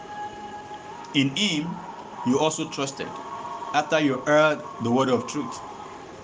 In 1.14 1.36
him 1.36 1.76
you 2.24 2.38
also 2.38 2.66
trusted 2.68 3.10
after 3.74 4.00
you 4.00 4.22
heard 4.26 4.62
the 4.80 4.90
word 4.90 5.08
of 5.08 5.26
truth, 5.26 5.60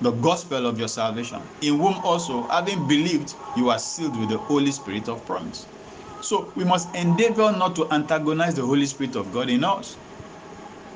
the 0.01 0.13
gospel 0.13 0.67
of 0.67 0.79
your 0.79 0.89
salvation, 0.89 1.51
in 1.61 1.79
whom 1.79 2.01
also, 2.05 2.49
having 2.51 2.87
believed, 2.87 3.37
you 3.55 3.71
are 3.71 3.79
sealed 3.81 4.17
with 4.17 4.31
the 4.31 4.39
Holy 4.39 4.73
Spirit 4.73 5.09
of 5.09 5.25
promise. 5.27 5.69
So 6.21 6.53
we 6.57 6.65
must 6.65 6.95
endeavor 6.97 7.53
not 7.53 7.77
to 7.77 7.89
antagonize 7.93 8.55
the 8.57 8.67
Holy 8.67 8.87
Spirit 8.87 9.17
of 9.17 9.31
God 9.33 9.51
in 9.51 9.65
us 9.65 9.99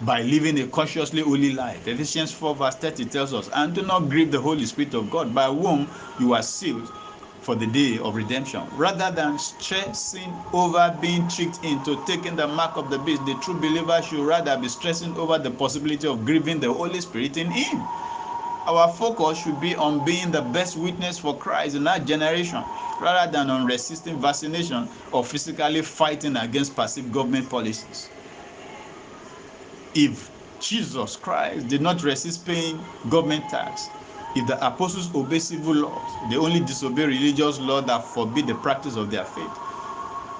by 0.00 0.22
living 0.22 0.58
a 0.60 0.68
consciously 0.68 1.22
holy 1.22 1.52
life. 1.52 1.86
Ephesians 1.88 2.32
4, 2.32 2.56
verse 2.56 2.76
30 2.76 3.06
tells 3.06 3.34
us, 3.34 3.48
and 3.54 3.74
do 3.74 3.82
not 3.82 4.08
grieve 4.10 4.32
the 4.32 4.40
Holy 4.40 4.66
Spirit 4.66 4.94
of 4.94 5.10
God, 5.10 5.34
by 5.34 5.46
whom 5.48 5.92
you 6.16 6.34
are 6.34 6.42
sealed 6.42 6.92
for 7.40 7.56
the 7.56 7.66
day 7.66 7.98
of 7.98 8.16
redemption. 8.16 8.68
Rather 8.72 9.10
than 9.14 9.38
stressing 9.38 10.44
over 10.52 10.96
being 11.00 11.28
tricked 11.28 11.60
into 11.64 12.02
taking 12.04 12.36
the 12.36 12.48
mark 12.48 12.76
of 12.76 12.90
the 12.90 12.98
beast, 12.98 13.26
the 13.26 13.36
true 13.36 13.54
believer 13.54 14.02
should 14.02 14.24
rather 14.26 14.58
be 14.58 14.68
stressing 14.68 15.16
over 15.18 15.38
the 15.38 15.50
possibility 15.52 16.06
of 16.08 16.24
grieving 16.24 16.60
the 16.60 16.72
Holy 16.72 17.00
Spirit 17.00 17.36
in 17.36 17.50
him. 17.50 17.90
Our 18.66 18.88
focus 18.92 19.38
should 19.38 19.58
be 19.58 19.74
on 19.74 20.00
being 20.00 20.30
the 20.30 20.42
best 20.42 20.76
witness 20.76 21.18
for 21.18 21.36
Christ 21.38 21.74
in 21.76 21.86
our 21.86 21.98
generation 21.98 22.64
rather 22.98 23.30
than 23.30 23.50
on 23.50 23.66
resisting 23.66 24.20
vaccination 24.20 24.88
or 25.12 25.24
physically 25.24 25.82
fighting 25.82 26.36
against 26.36 26.76
passive 26.76 27.10
government 27.10 27.48
policies. 27.48 28.10
If 29.94 30.30
Jesus 30.60 31.16
Christ 31.16 31.68
did 31.68 31.80
not 31.80 32.02
resist 32.02 32.44
paying 32.46 32.86
government 33.08 33.48
tax, 33.48 33.90
if 34.34 34.46
the 34.46 34.64
apostles 34.64 35.12
obey 35.14 35.38
civil 35.40 35.74
laws, 35.74 36.16
they 36.22 36.36
only 36.36 36.60
disobey 36.60 37.06
religious 37.06 37.58
laws 37.58 37.86
that 37.86 38.04
forbid 38.06 38.46
the 38.46 38.54
practice 38.54 38.96
of 38.96 39.10
their 39.10 39.24
faith. 39.24 39.58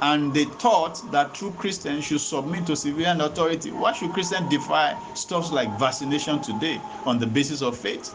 And 0.03 0.33
they 0.33 0.45
thought 0.45 1.03
that 1.11 1.35
true 1.35 1.53
Christians 1.53 2.07
should 2.07 2.21
submit 2.23 2.67
to 2.67 2.77
civilian 2.77 3.21
authority. 3.21 3.71
Why 3.71 3.93
should 3.93 4.13
Christians 4.13 4.49
defy 4.49 4.97
stuff 5.15 5.53
like 5.53 5.69
vaccination 5.79 6.41
today 6.41 6.81
on 7.05 7.19
the 7.19 7.27
basis 7.27 7.61
of 7.61 7.77
faith? 7.77 8.15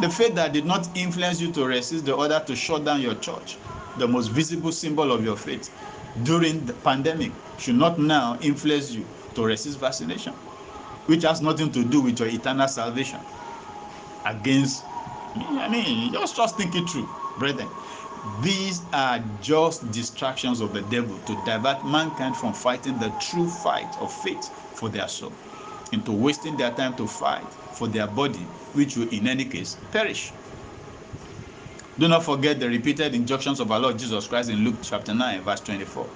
The 0.00 0.10
faith 0.10 0.34
that 0.34 0.52
did 0.52 0.66
not 0.66 0.88
influence 0.96 1.40
you 1.40 1.52
to 1.52 1.64
resist 1.64 2.04
the 2.04 2.14
order 2.14 2.42
to 2.46 2.54
shut 2.54 2.84
down 2.84 3.00
your 3.00 3.14
church, 3.14 3.56
the 3.96 4.06
most 4.06 4.28
visible 4.28 4.72
symbol 4.72 5.10
of 5.12 5.24
your 5.24 5.36
faith 5.36 5.70
during 6.24 6.66
the 6.66 6.74
pandemic, 6.74 7.32
should 7.58 7.76
not 7.76 7.98
now 7.98 8.36
influence 8.42 8.90
you 8.92 9.06
to 9.36 9.44
resist 9.44 9.78
vaccination, 9.78 10.34
which 11.06 11.22
has 11.22 11.40
nothing 11.40 11.70
to 11.72 11.84
do 11.84 12.00
with 12.02 12.18
your 12.18 12.28
eternal 12.28 12.68
salvation. 12.68 13.20
Against, 14.26 14.84
I 15.36 15.68
mean, 15.68 16.12
just 16.12 16.36
just 16.36 16.56
think 16.56 16.74
it 16.74 16.90
through, 16.90 17.08
brethren. 17.38 17.70
These 18.24 18.88
are 18.92 19.20
just 19.38 19.90
distractions 19.90 20.60
of 20.62 20.72
the 20.72 20.80
devil 20.80 21.20
to 21.26 21.36
divert 21.36 21.84
mankind 21.84 22.36
from 22.36 22.54
fighting 22.54 22.98
the 22.98 23.10
true 23.10 23.48
fight 23.50 23.96
of 23.98 24.12
faith 24.14 24.50
for 24.72 24.88
their 24.88 25.08
soul 25.08 25.38
into 25.92 26.12
wasting 26.12 26.56
their 26.56 26.74
time 26.74 26.96
to 26.96 27.06
fight 27.06 27.58
for 27.70 27.86
their 27.86 28.06
body, 28.06 28.48
which 28.72 28.96
will 28.96 29.08
in 29.10 29.26
any 29.26 29.44
case 29.44 29.76
perish. 29.90 30.34
Do 31.98 32.08
not 32.08 32.24
forget 32.24 32.58
the 32.60 32.68
repeated 32.68 33.14
injunctions 33.14 33.60
of 33.60 33.70
our 33.70 33.78
Lord 33.78 33.98
Jesus 33.98 34.26
Christ 34.26 34.50
in 34.50 34.58
Luke 34.64 34.78
chapter 34.82 35.14
9, 35.14 35.44
verse 35.44 35.60
24. 35.60 36.10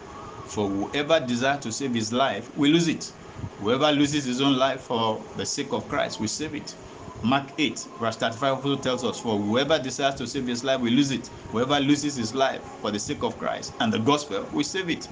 For 0.45 0.69
whoever 0.69 1.21
desires 1.21 1.61
to 1.65 1.73
save 1.73 1.95
his 1.95 2.13
life 2.13 2.51
will 2.55 2.73
lose 2.73 2.89
it. 2.89 3.13
Whoever 3.59 3.93
loses 3.93 4.25
his 4.25 4.41
own 4.41 4.57
life 4.57 4.83
for 4.83 5.27
the 5.37 5.47
sake 5.47 5.73
of 5.73 5.89
Christ 5.89 6.21
will 6.21 6.29
save 6.29 6.55
it. 6.55 6.75
Mark 7.23 7.51
8, 7.59 7.87
verse 8.01 8.17
35 8.17 8.55
also 8.55 8.77
tells 8.77 9.05
us, 9.05 9.19
For 9.19 9.37
whoever 9.37 9.79
desires 9.79 10.15
to 10.17 10.27
save 10.27 10.47
his 10.47 10.63
life 10.63 10.81
will 10.81 10.93
lose 10.93 11.11
it. 11.11 11.29
Whoever 11.51 11.81
loses 11.81 12.17
his 12.17 12.35
life 12.35 12.63
for 12.81 12.91
the 12.91 12.99
sake 12.99 13.23
of 13.25 13.37
Christ 13.39 13.73
and 13.81 13.93
the 13.93 13.99
gospel 13.99 14.47
will 14.53 14.65
save 14.65 14.89
it. 14.89 15.09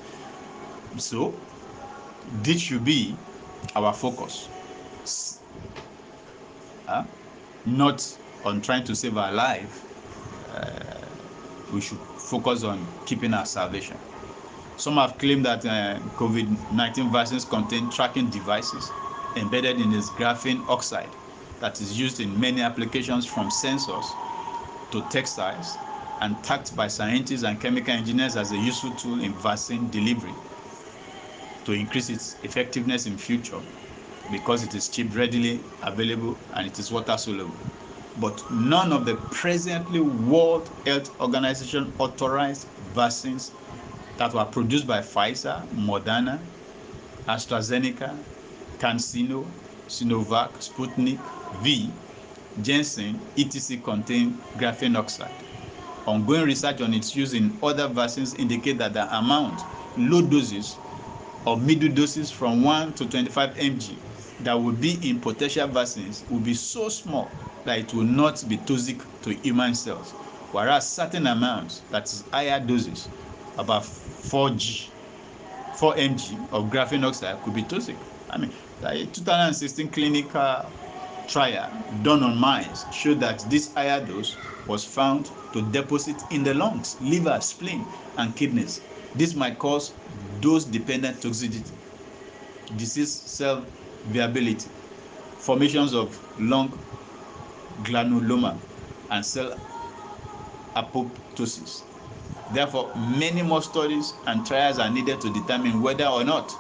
So, 0.97 1.35
this 2.43 2.61
should 2.61 2.85
be 2.85 3.15
our 3.75 3.93
focus. 3.93 4.49
Uh, 6.87 7.05
not 7.65 8.07
on 8.45 8.61
trying 8.61 8.85
to 8.85 8.95
save 8.95 9.17
our 9.17 9.33
life. 9.33 9.85
Uh, 10.55 11.07
we 11.73 11.81
should 11.81 11.99
focus 11.99 12.63
on 12.63 12.87
keeping 13.07 13.35
our 13.35 13.45
salvation. 13.45 13.97
Some 14.77 14.95
have 14.95 15.19
claimed 15.19 15.45
that 15.45 15.65
uh, 15.67 15.99
COVID 16.19 16.73
19 16.73 17.11
vaccines 17.11 17.45
contain 17.45 17.91
tracking 17.91 18.31
devices 18.31 18.89
embedded 19.35 19.81
in 19.81 19.93
its 19.93 20.09
graphene 20.11 20.67
oxide 20.69 21.09
that 21.61 21.81
is 21.81 21.99
used 21.99 22.21
in 22.21 22.39
many 22.39 22.61
applications 22.63 23.27
from 23.27 23.49
sensors 23.49 24.05
to 24.91 25.01
textiles 25.03 25.79
and 26.21 26.43
tagged 26.43 26.75
by 26.77 26.87
scientists 26.89 27.43
and 27.43 27.61
chemical 27.61 27.93
engineers 27.95 28.37
as 28.37 28.53
a 28.53 28.57
useful 28.57 28.91
tool 28.93 29.21
in 29.23 29.33
vaccine 29.35 29.89
delivery 29.91 30.35
to 31.65 31.73
increase 31.73 32.09
its 32.09 32.37
effectiveness 32.43 33.07
in 33.07 33.17
future 33.17 33.61
because 34.31 34.63
it 34.63 34.75
is 34.75 34.89
cheap, 34.89 35.15
readily 35.17 35.61
available, 35.83 36.37
and 36.55 36.67
it 36.67 36.79
is 36.79 36.91
water 36.91 37.17
soluble. 37.17 37.55
But 38.21 38.43
none 38.51 38.93
of 38.93 39.05
the 39.05 39.17
presently 39.31 40.01
World 40.01 40.71
Health 40.87 41.11
Organization 41.21 41.93
authorized 41.99 42.67
vaccines 42.95 43.53
that 44.17 44.33
were 44.33 44.45
produced 44.47 44.87
by 44.87 45.01
Pfizer, 45.01 45.69
Moderna, 45.75 46.41
AstraZeneca, 47.29 48.17
CanSino, 48.81 49.45
Sinovac, 49.89 50.55
Sputnik 50.59 51.19
V, 51.53 51.93
Janssen, 52.61 53.21
etc. 53.37 53.83
contain 53.83 54.43
graphene 54.57 54.97
oxide. 54.97 55.31
Ongoing 56.07 56.45
research 56.45 56.81
on 56.81 56.95
its 56.95 57.15
use 57.15 57.35
in 57.35 57.59
other 57.63 57.89
vaccines 57.89 58.35
indicate 58.35 58.79
that 58.79 58.93
the 58.95 59.17
amount, 59.17 59.65
low 59.97 60.23
doses, 60.23 60.79
or 61.45 61.57
middle 61.57 61.89
doses 61.93 62.31
from 62.31 62.63
1 62.63 62.95
to 62.95 63.07
25 63.07 63.55
mg 63.55 63.99
that 64.41 64.55
will 64.55 64.73
be 64.73 64.99
in 65.09 65.21
potential 65.21 65.67
vaccines 65.69 66.25
will 66.29 66.41
be 66.41 66.55
so 66.55 66.89
small 66.89 67.31
that 67.65 67.79
it 67.79 67.93
will 67.95 68.05
not 68.05 68.43
be 68.49 68.57
toxic 68.59 69.01
to 69.23 69.31
human 69.43 69.75
cells, 69.75 70.15
whereas 70.53 70.89
certain 70.89 71.27
amounts, 71.27 71.83
that 71.91 72.05
is 72.05 72.25
higher 72.33 72.61
doses, 72.61 73.09
about 73.57 73.83
4G, 73.83 74.89
4 75.73 75.95
mg 75.95 76.49
of 76.53 76.65
graphene 76.71 77.05
oxide 77.07 77.43
could 77.43 77.55
be 77.55 77.63
toxic. 77.63 77.97
I 78.31 78.39
mean, 78.39 78.53
the 78.81 79.07
2016 79.13 79.91
clinical 79.91 80.73
trial 81.27 81.71
done 82.03 82.23
on 82.23 82.37
mice 82.37 82.87
showed 82.91 83.21
that 83.21 83.41
this 83.49 83.73
higher 83.75 84.05
dose 84.05 84.37
was 84.67 84.85
found 84.85 85.31
to 85.53 85.63
deposit 85.63 86.23
in 86.31 86.43
the 86.43 86.55
lungs, 86.55 86.97
liver, 87.01 87.39
spleen, 87.41 87.87
and 88.17 88.35
kidneys. 88.37 88.81
This 89.15 89.35
might 89.35 89.59
cause 89.59 89.93
dose-dependent 90.41 91.21
toxicity, 91.21 91.73
disease 92.77 93.13
cell 93.13 93.67
viability, 94.05 94.69
formations 95.39 95.95
of 95.95 96.21
lung 96.39 96.79
granuloma, 97.83 98.59
and 99.11 99.25
cell 99.25 99.55
apoptosis. 100.77 101.83
Therefore, 102.51 102.91
many 102.95 103.43
more 103.43 103.63
studies 103.63 104.15
and 104.27 104.47
trials 104.47 104.79
are 104.79 104.91
needed 104.91 105.21
to 105.23 105.31
determine 105.31 105.81
whether 105.81 106.07
or 106.07 106.25
not 106.25 106.57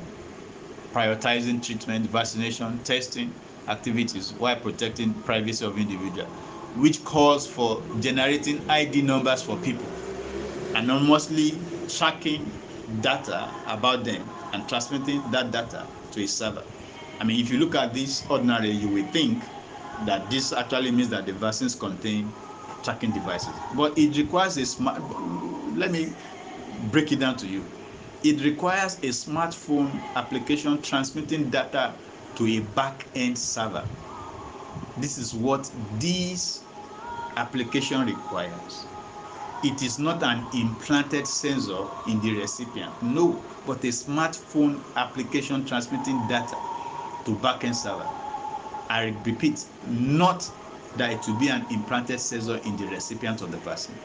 prioritizing 0.94 1.66
treatment, 1.66 2.06
vaccination, 2.08 2.80
testing 2.84 3.34
activities 3.68 4.34
while 4.34 4.56
protecting 4.56 5.14
privacy 5.24 5.66
of 5.66 5.78
individual, 5.78 6.26
which 6.78 7.04
calls 7.04 7.48
for 7.48 7.84
generating 8.00 8.62
ID 8.70 9.02
numbers 9.02 9.42
for 9.42 9.58
people, 9.58 9.88
anonymously 10.76 11.58
tracking 11.88 12.50
data 13.02 13.50
about 13.68 14.04
them 14.04 14.28
and 14.54 14.68
transmitting 14.68 15.22
that 15.32 15.52
data 15.52 15.86
to 16.12 16.24
a 16.24 16.28
server. 16.28 16.64
I 17.22 17.24
mean, 17.24 17.40
if 17.40 17.52
you 17.52 17.60
look 17.60 17.76
at 17.76 17.94
this 17.94 18.28
ordinarily, 18.32 18.72
you 18.72 18.90
will 18.90 19.06
think 19.12 19.44
that 20.06 20.28
this 20.28 20.52
actually 20.52 20.90
means 20.90 21.10
that 21.10 21.28
the 21.28 21.34
vaccines 21.34 21.76
contain 21.76 22.34
tracking 22.82 23.12
devices. 23.12 23.54
But 23.76 23.96
it 23.96 24.18
requires 24.18 24.58
a 24.58 24.66
smart, 24.66 25.04
let 25.76 25.92
me 25.92 26.08
break 26.90 27.12
it 27.12 27.20
down 27.20 27.38
to 27.38 27.48
you. 27.48 27.64
It 28.24 28.44
requires 28.44 28.96
a 29.04 29.10
smartphone 29.10 30.00
application 30.16 30.82
transmitting 30.82 31.52
data 31.52 31.94
to 32.38 32.48
a 32.48 32.62
back-end 32.62 33.38
server. 33.38 33.86
This 34.98 35.20
is 35.20 35.36
what 35.36 35.70
this 36.00 36.64
application 37.38 38.04
requires. 38.04 38.88
It 39.62 39.84
is 39.84 40.00
not 40.00 40.24
an 40.24 40.48
implanted 40.54 41.28
sensor 41.28 41.84
in 42.08 42.20
the 42.20 42.36
recipient, 42.40 43.00
no, 43.04 43.44
but 43.68 43.84
a 43.84 43.90
smartphone 43.90 44.82
application 44.96 45.64
transmitting 45.66 46.26
data 46.26 46.58
to 47.26 47.36
back-end 47.36 47.76
server. 47.76 48.08
I 48.90 49.16
repeat, 49.26 49.66
not 49.88 50.50
that 50.98 51.12
it 51.12 51.28
will 51.28 51.36
be 51.36 51.48
an 51.48 51.66
implanted 51.70 52.20
sensor 52.20 52.58
in 52.66 52.76
the 52.78 52.88
recipient 52.88 53.42
of 53.42 53.52
the 53.52 53.58
vaccine. 53.58 53.96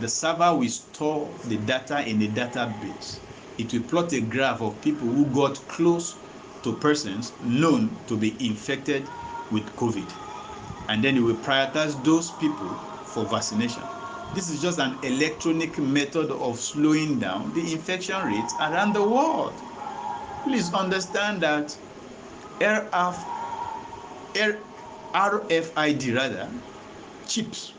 The 0.00 0.08
server 0.08 0.54
will 0.54 0.68
store 0.68 1.28
the 1.44 1.56
data 1.58 2.06
in 2.08 2.20
a 2.22 2.26
database. 2.28 3.18
It 3.58 3.72
will 3.72 3.82
plot 3.82 4.12
a 4.12 4.20
graph 4.20 4.60
of 4.60 4.80
people 4.82 5.06
who 5.06 5.26
got 5.26 5.56
close 5.68 6.16
to 6.62 6.72
persons 6.76 7.32
known 7.44 7.96
to 8.08 8.16
be 8.16 8.34
infected 8.40 9.08
with 9.50 9.64
COVID. 9.76 10.10
And 10.88 11.04
then 11.04 11.16
it 11.16 11.20
will 11.20 11.34
prioritize 11.34 12.02
those 12.02 12.30
people 12.32 12.68
for 13.04 13.24
vaccination. 13.26 13.82
This 14.34 14.48
is 14.48 14.62
just 14.62 14.78
an 14.78 14.98
electronic 15.02 15.78
method 15.78 16.30
of 16.30 16.58
slowing 16.58 17.18
down 17.18 17.52
the 17.52 17.72
infection 17.72 18.24
rates 18.26 18.56
around 18.58 18.94
the 18.94 19.02
world. 19.02 19.52
Please 20.44 20.72
understand 20.72 21.42
that 21.42 21.76
RF, 22.60 23.16
RFID 25.14 26.16
rather 26.16 26.48
chips 27.26 27.72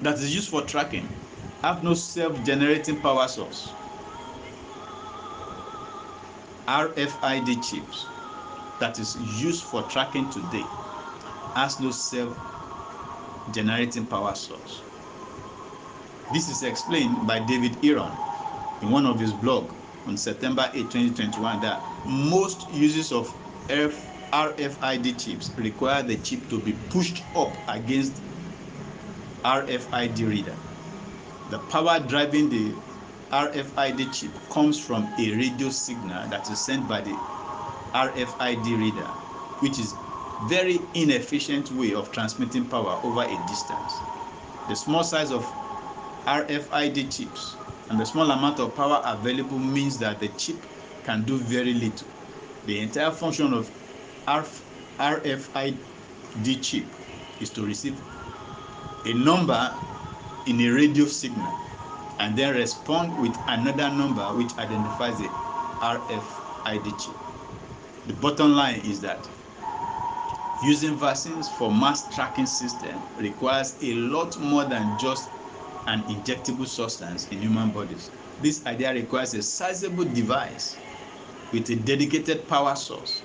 that 0.00 0.18
is 0.18 0.34
used 0.34 0.50
for 0.50 0.62
tracking 0.62 1.08
have 1.62 1.82
no 1.84 1.94
self-generating 1.94 3.00
power 3.00 3.28
source. 3.28 3.70
RFID 6.66 7.62
chips 7.62 8.06
that 8.80 8.98
is 8.98 9.16
used 9.40 9.62
for 9.64 9.82
tracking 9.84 10.28
today 10.30 10.64
has 11.54 11.78
no 11.80 11.90
self-generating 11.90 14.06
power 14.06 14.34
source. 14.34 14.80
This 16.32 16.48
is 16.48 16.62
explained 16.62 17.26
by 17.26 17.40
David 17.40 17.76
Eron 17.82 18.16
in 18.82 18.90
one 18.90 19.04
of 19.06 19.20
his 19.20 19.32
blog 19.32 19.70
on 20.06 20.16
September 20.16 20.70
8, 20.72 20.90
2021 20.90 21.60
that 21.60 21.82
most 22.06 22.72
uses 22.72 23.12
of 23.12 23.32
RFID 23.68 25.22
chips 25.22 25.50
require 25.56 26.02
the 26.02 26.16
chip 26.16 26.48
to 26.48 26.58
be 26.60 26.72
pushed 26.90 27.22
up 27.36 27.56
against 27.68 28.20
RFID 29.44 30.28
reader. 30.28 30.54
The 31.50 31.58
power 31.58 32.00
driving 32.00 32.48
the 32.48 32.72
RFID 33.30 34.12
chip 34.12 34.30
comes 34.50 34.78
from 34.78 35.12
a 35.18 35.30
radio 35.32 35.68
signal 35.70 36.28
that 36.28 36.48
is 36.50 36.58
sent 36.58 36.86
by 36.88 37.00
the 37.00 37.14
RFID 37.94 38.78
reader, 38.78 39.08
which 39.60 39.78
is 39.78 39.94
very 40.44 40.80
inefficient 40.94 41.70
way 41.72 41.94
of 41.94 42.10
transmitting 42.12 42.64
power 42.64 42.98
over 43.02 43.22
a 43.22 43.36
distance. 43.46 44.00
The 44.68 44.76
small 44.76 45.04
size 45.04 45.30
of 45.30 45.44
RFID 46.26 47.16
chips 47.16 47.56
and 47.90 47.98
the 47.98 48.06
small 48.06 48.30
amount 48.30 48.60
of 48.60 48.74
power 48.74 49.02
available 49.04 49.58
means 49.58 49.98
that 49.98 50.20
the 50.20 50.28
chip 50.28 50.56
can 51.04 51.22
do 51.24 51.38
very 51.38 51.74
little. 51.74 52.08
The 52.66 52.78
entire 52.78 53.10
function 53.10 53.52
of 53.52 53.68
RFID 54.98 55.76
chip 56.62 56.84
is 57.40 57.50
to 57.50 57.64
receive 57.64 58.00
a 59.04 59.12
number 59.14 59.74
in 60.46 60.60
a 60.60 60.68
radio 60.68 61.06
signal 61.06 61.52
and 62.20 62.36
then 62.36 62.54
respond 62.54 63.20
with 63.20 63.36
another 63.48 63.90
number 63.90 64.22
which 64.36 64.56
identifies 64.58 65.18
the 65.18 65.26
RFID 65.80 67.04
chip. 67.04 67.14
The 68.06 68.14
bottom 68.14 68.52
line 68.52 68.80
is 68.84 69.00
that 69.00 69.28
using 70.62 70.94
vaccines 70.94 71.48
for 71.48 71.72
mass 71.72 72.06
tracking 72.14 72.46
system 72.46 73.02
requires 73.18 73.74
a 73.82 73.94
lot 73.94 74.38
more 74.38 74.64
than 74.64 74.96
just 74.98 75.28
an 75.88 76.02
injectable 76.04 76.66
substance 76.68 77.26
in 77.32 77.40
human 77.40 77.70
bodies. 77.70 78.10
This 78.40 78.64
idea 78.66 78.92
requires 78.94 79.34
a 79.34 79.42
sizable 79.42 80.04
device 80.04 80.76
with 81.52 81.68
a 81.70 81.76
dedicated 81.76 82.46
power 82.48 82.74
source 82.74 83.22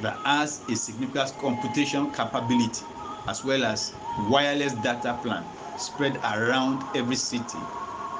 that 0.00 0.16
has 0.24 0.60
a 0.68 0.74
significant 0.74 1.36
computation 1.38 2.10
capability 2.12 2.82
as 3.28 3.44
well 3.44 3.64
as 3.64 3.92
wireless 4.28 4.72
data 4.74 5.18
plan 5.22 5.44
spread 5.76 6.16
around 6.24 6.84
every 6.94 7.16
city 7.16 7.58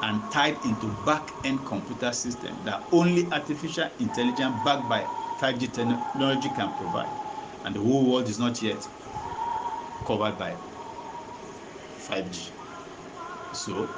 and 0.02 0.30
tied 0.30 0.64
into 0.64 0.86
back-end 1.04 1.64
computer 1.66 2.12
system 2.12 2.56
that 2.64 2.82
only 2.92 3.30
artificial 3.32 3.88
intelligence 4.00 4.54
backed 4.64 4.88
by 4.88 5.06
5G 5.38 5.72
technology 5.72 6.48
can 6.48 6.72
provide. 6.72 7.08
And 7.64 7.74
the 7.74 7.80
whole 7.80 8.10
world 8.10 8.28
is 8.28 8.38
not 8.38 8.60
yet 8.60 8.86
covered 10.04 10.36
by 10.38 10.56
5G. 12.00 12.50
So 13.52 13.88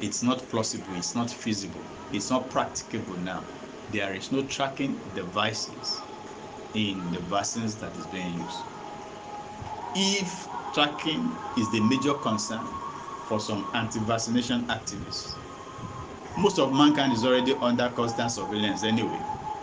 it's 0.00 0.22
not 0.22 0.38
plausible, 0.48 0.94
it's 0.94 1.14
not 1.14 1.30
feasible, 1.30 1.84
it's 2.12 2.30
not 2.30 2.48
practicable 2.50 3.16
now. 3.18 3.44
There 3.92 4.14
is 4.14 4.30
no 4.30 4.42
tracking 4.42 5.00
devices 5.14 6.00
in 6.74 7.10
the 7.12 7.18
vaccines 7.20 7.74
that 7.76 7.96
is 7.96 8.06
being 8.06 8.38
used. 8.38 8.58
If 9.96 10.48
tracking 10.72 11.36
is 11.56 11.68
the 11.70 11.80
major 11.80 12.14
concern 12.14 12.66
for 13.26 13.40
some 13.40 13.66
anti-vaccination 13.74 14.66
activists, 14.66 15.34
most 16.38 16.58
of 16.60 16.72
mankind 16.72 17.12
is 17.12 17.24
already 17.24 17.56
under 17.60 17.88
constant 17.90 18.30
surveillance 18.30 18.84
anyway 18.84 19.18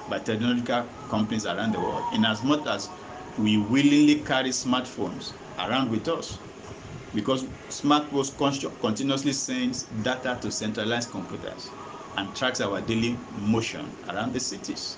by 0.10 0.20
technological 0.20 0.86
companies 1.10 1.46
around 1.46 1.74
the 1.74 1.80
world 1.80 2.04
in 2.13 2.26
as 2.26 2.44
much 2.44 2.66
as 2.68 2.90
we 3.38 3.58
willingly 3.58 4.16
carry 4.24 4.50
smartphones 4.50 5.32
around 5.60 5.90
with 5.90 6.08
us 6.08 6.40
because 7.13 7.46
smartphones 7.70 8.36
continuously 8.82 9.32
sends 9.32 9.84
data 10.04 10.38
to 10.42 10.52
centralized 10.52 11.12
computers 11.12 11.72
and 12.17 12.36
tracks 12.36 12.62
our 12.62 12.82
daily 12.82 13.17
motion 13.38 13.86
around 14.10 14.34
the 14.34 14.39
cities. 14.39 14.97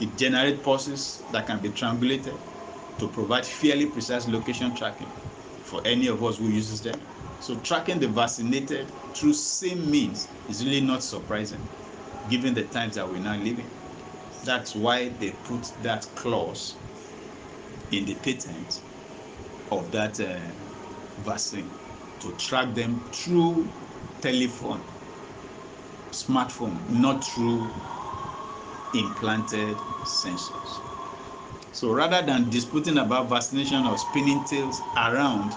It 0.00 0.16
generates 0.16 0.62
pulses 0.62 1.22
that 1.32 1.46
can 1.46 1.58
be 1.58 1.70
triangulated 1.70 2.36
to 2.98 3.08
provide 3.08 3.46
fairly 3.46 3.86
precise 3.86 4.28
location 4.28 4.74
tracking 4.74 5.10
for 5.62 5.80
any 5.84 6.08
of 6.08 6.22
us 6.22 6.38
who 6.38 6.48
uses 6.48 6.80
them. 6.80 7.00
So 7.40 7.56
tracking 7.56 7.98
the 8.00 8.08
vaccinated 8.08 8.88
through 9.14 9.34
same 9.34 9.90
means 9.90 10.28
is 10.48 10.64
really 10.64 10.80
not 10.80 11.02
surprising 11.02 11.60
given 12.28 12.54
the 12.54 12.64
times 12.64 12.96
that 12.96 13.08
we're 13.08 13.20
now 13.20 13.36
living. 13.36 13.68
That's 14.44 14.74
why 14.74 15.08
they 15.08 15.30
put 15.44 15.62
that 15.82 16.06
clause 16.14 16.74
in 17.90 18.04
the 18.04 18.14
patent 18.16 18.80
of 19.70 19.90
that 19.92 20.20
uh, 20.20 20.38
vaccine 21.22 21.68
to 22.20 22.32
track 22.32 22.74
them 22.74 23.00
through 23.12 23.68
telephone, 24.20 24.82
smartphone, 26.12 26.88
not 26.88 27.22
through 27.24 27.70
implanted 28.94 29.76
sensors. 30.04 30.78
So 31.72 31.92
rather 31.92 32.22
than 32.22 32.50
disputing 32.50 32.98
about 32.98 33.28
vaccination 33.28 33.86
or 33.86 33.96
spinning 33.98 34.44
tales 34.44 34.82
around 34.96 35.54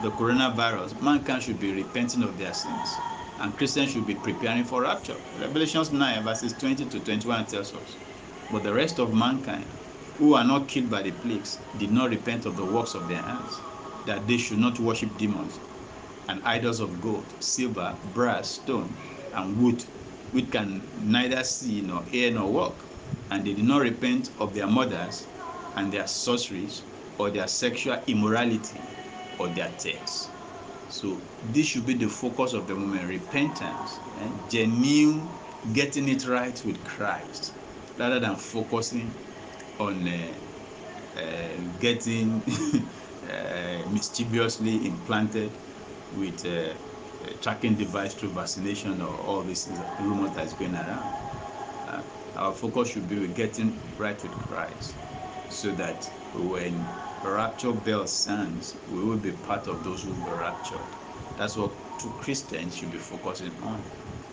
the 0.00 0.10
coronavirus, 0.10 1.00
mankind 1.00 1.42
should 1.42 1.58
be 1.58 1.72
repenting 1.72 2.22
of 2.22 2.36
their 2.38 2.52
sins 2.52 2.98
and 3.38 3.56
Christians 3.56 3.92
should 3.92 4.06
be 4.06 4.14
preparing 4.14 4.64
for 4.64 4.82
rapture. 4.82 5.16
Revelations 5.38 5.92
9, 5.92 6.24
verses 6.24 6.52
20 6.54 6.86
to 6.86 7.00
21 7.00 7.46
tells 7.46 7.74
us, 7.74 7.96
But 8.50 8.62
the 8.62 8.72
rest 8.72 8.98
of 8.98 9.12
mankind, 9.12 9.66
who 10.18 10.34
are 10.34 10.44
not 10.44 10.68
killed 10.68 10.88
by 10.90 11.02
the 11.02 11.10
plagues, 11.10 11.58
did 11.76 11.90
not 11.90 12.10
repent 12.10 12.46
of 12.46 12.56
the 12.56 12.64
works 12.64 12.94
of 12.94 13.06
their 13.08 13.22
hands, 13.22 13.60
that 14.06 14.26
they 14.26 14.38
should 14.38 14.58
not 14.58 14.78
worship 14.78 15.16
demons 15.18 15.58
and 16.28 16.40
idols 16.44 16.80
of 16.80 17.00
gold, 17.00 17.34
silver, 17.40 17.98
brass, 18.02 18.50
stone, 18.52 18.96
and 19.32 19.56
wood, 19.56 19.84
which 20.30 20.50
can 20.50 20.88
neither 20.94 21.42
see 21.44 21.80
nor 21.82 22.04
hear 22.04 22.30
nor 22.32 22.52
walk. 22.52 22.84
And 23.30 23.46
they 23.46 23.54
did 23.54 23.64
not 23.64 23.82
repent 23.82 24.30
of 24.38 24.54
their 24.54 24.66
murders 24.66 25.28
and 25.74 25.92
their 25.92 26.06
sorceries 26.06 26.84
or 27.18 27.30
their 27.30 27.48
sexual 27.48 28.02
immorality 28.06 28.80
or 29.38 29.48
their 29.48 29.72
tears. 29.72 30.32
So 30.88 31.22
this 31.42 31.66
should 31.66 31.86
be 31.86 31.94
the 31.94 32.08
focus 32.08 32.52
of 32.52 32.66
the 32.66 32.74
moment 32.74 33.08
repentance 33.08 34.00
and 34.14 34.48
genuine 34.48 35.34
getting 35.72 36.08
it 36.08 36.26
right 36.26 36.60
with 36.64 36.84
Christ 36.84 37.54
rather 37.98 38.20
than 38.20 38.36
focusing 38.36 39.14
on 39.78 40.06
uh, 40.06 40.34
uh, 41.16 41.56
getting 41.78 42.42
uh, 43.28 43.82
mischievously 43.88 44.86
implanted 44.86 45.58
with 46.12 46.44
uh, 46.44 46.74
a 47.24 47.34
tracking 47.42 47.74
device 47.74 48.14
through 48.14 48.30
vaccination 48.30 49.00
or 49.00 49.16
all 49.16 49.42
this 49.42 49.68
rumor 50.00 50.28
that 50.28 50.44
is 50.44 50.52
going 50.54 50.74
around. 50.74 51.02
Uh, 51.88 52.02
our 52.36 52.52
focus 52.52 52.90
should 52.90 53.08
be 53.08 53.26
getting 53.28 53.80
right 53.96 54.22
with 54.22 54.32
Christ 54.32 54.94
so 55.48 55.70
that 55.72 56.04
when 56.34 56.84
rapture 57.22 57.72
bell 57.72 58.06
sounds, 58.06 58.76
we 58.86 59.02
will 59.02 59.16
be 59.18 59.32
part 59.32 59.66
of 59.66 59.82
those 59.82 60.02
who 60.02 60.12
were 60.14 60.36
raptured. 60.36 60.80
That's 61.36 61.56
what 61.56 61.72
two 61.98 62.10
Christians 62.18 62.76
should 62.76 62.90
be 62.90 62.98
focusing 62.98 63.52
on. 63.62 63.82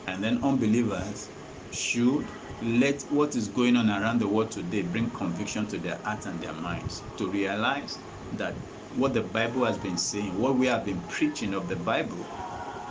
And 0.08 0.24
then 0.24 0.44
unbelievers 0.44 1.32
should 1.72 2.32
let 2.62 3.02
what 3.10 3.36
is 3.36 3.48
going 3.50 3.76
on 3.76 3.90
around 3.90 4.20
the 4.20 4.28
world 4.28 4.52
today 4.52 4.84
bring 4.84 5.12
conviction 5.12 5.68
to 5.68 5.80
their 5.80 6.00
hearts 6.06 6.26
and 6.26 6.40
their 6.42 6.54
minds 6.54 7.02
to 7.18 7.30
realize 7.30 8.00
that 8.32 8.56
what 8.96 9.14
the 9.14 9.22
Bible 9.22 9.66
has 9.66 9.78
been 9.78 9.98
saying, 9.98 10.38
what 10.38 10.56
we 10.56 10.68
have 10.68 10.86
been 10.86 11.02
preaching 11.02 11.54
of 11.54 11.68
the 11.68 11.76
Bible, 11.76 12.26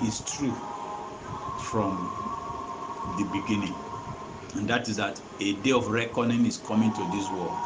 is 0.03 0.21
true 0.21 0.55
from 1.59 2.11
the 3.17 3.25
beginning. 3.25 3.77
And 4.55 4.69
that 4.69 4.89
is 4.89 4.97
that 4.97 5.21
a 5.41 5.55
day 5.55 5.71
of 5.73 5.89
reckoning 5.89 6.45
is 6.45 6.59
coming 6.59 6.93
to 6.95 7.05
this 7.05 7.31
world 7.31 7.57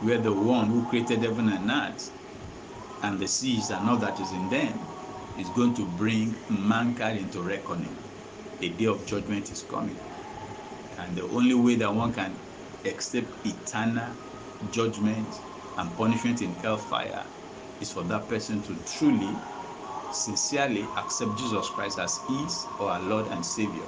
where 0.00 0.18
the 0.18 0.32
one 0.32 0.66
who 0.66 0.86
created 0.88 1.22
heaven 1.22 1.48
and 1.48 1.70
earth 1.70 2.10
and 3.02 3.18
the 3.18 3.26
seas 3.26 3.70
and 3.70 3.88
all 3.88 3.96
that 3.96 4.18
is 4.20 4.32
in 4.32 4.48
them 4.48 4.80
is 5.38 5.48
going 5.50 5.74
to 5.74 5.86
bring 5.86 6.34
mankind 6.48 7.18
into 7.18 7.42
reckoning. 7.42 7.96
A 8.62 8.68
day 8.70 8.86
of 8.86 9.04
judgment 9.06 9.50
is 9.50 9.62
coming. 9.62 9.98
And 10.98 11.16
the 11.16 11.22
only 11.28 11.54
way 11.54 11.76
that 11.76 11.94
one 11.94 12.12
can 12.12 12.36
accept 12.84 13.28
eternal 13.46 14.16
judgment 14.70 15.34
and 15.76 15.96
punishment 15.96 16.42
in 16.42 16.54
hellfire 16.54 17.26
is 17.80 17.92
for 17.92 18.02
that 18.04 18.28
person 18.28 18.62
to 18.62 18.76
truly, 18.86 19.30
sincerely 20.12 20.82
accept 20.96 21.36
Jesus 21.38 21.68
Christ 21.70 21.98
as 21.98 22.18
his 22.28 22.66
or 22.80 22.90
our 22.90 23.00
Lord 23.00 23.26
and 23.26 23.44
Savior, 23.44 23.86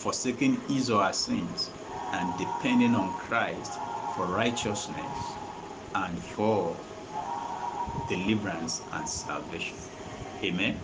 forsaking 0.00 0.60
his 0.68 0.90
or 0.90 1.02
her 1.02 1.12
sins, 1.12 1.70
and 2.12 2.36
depending 2.38 2.94
on 2.94 3.12
Christ 3.14 3.72
for 4.14 4.26
righteousness 4.26 5.18
and 5.94 6.18
for 6.18 6.76
deliverance 8.08 8.82
and 8.92 9.08
salvation. 9.08 9.76
Amen. 10.44 10.80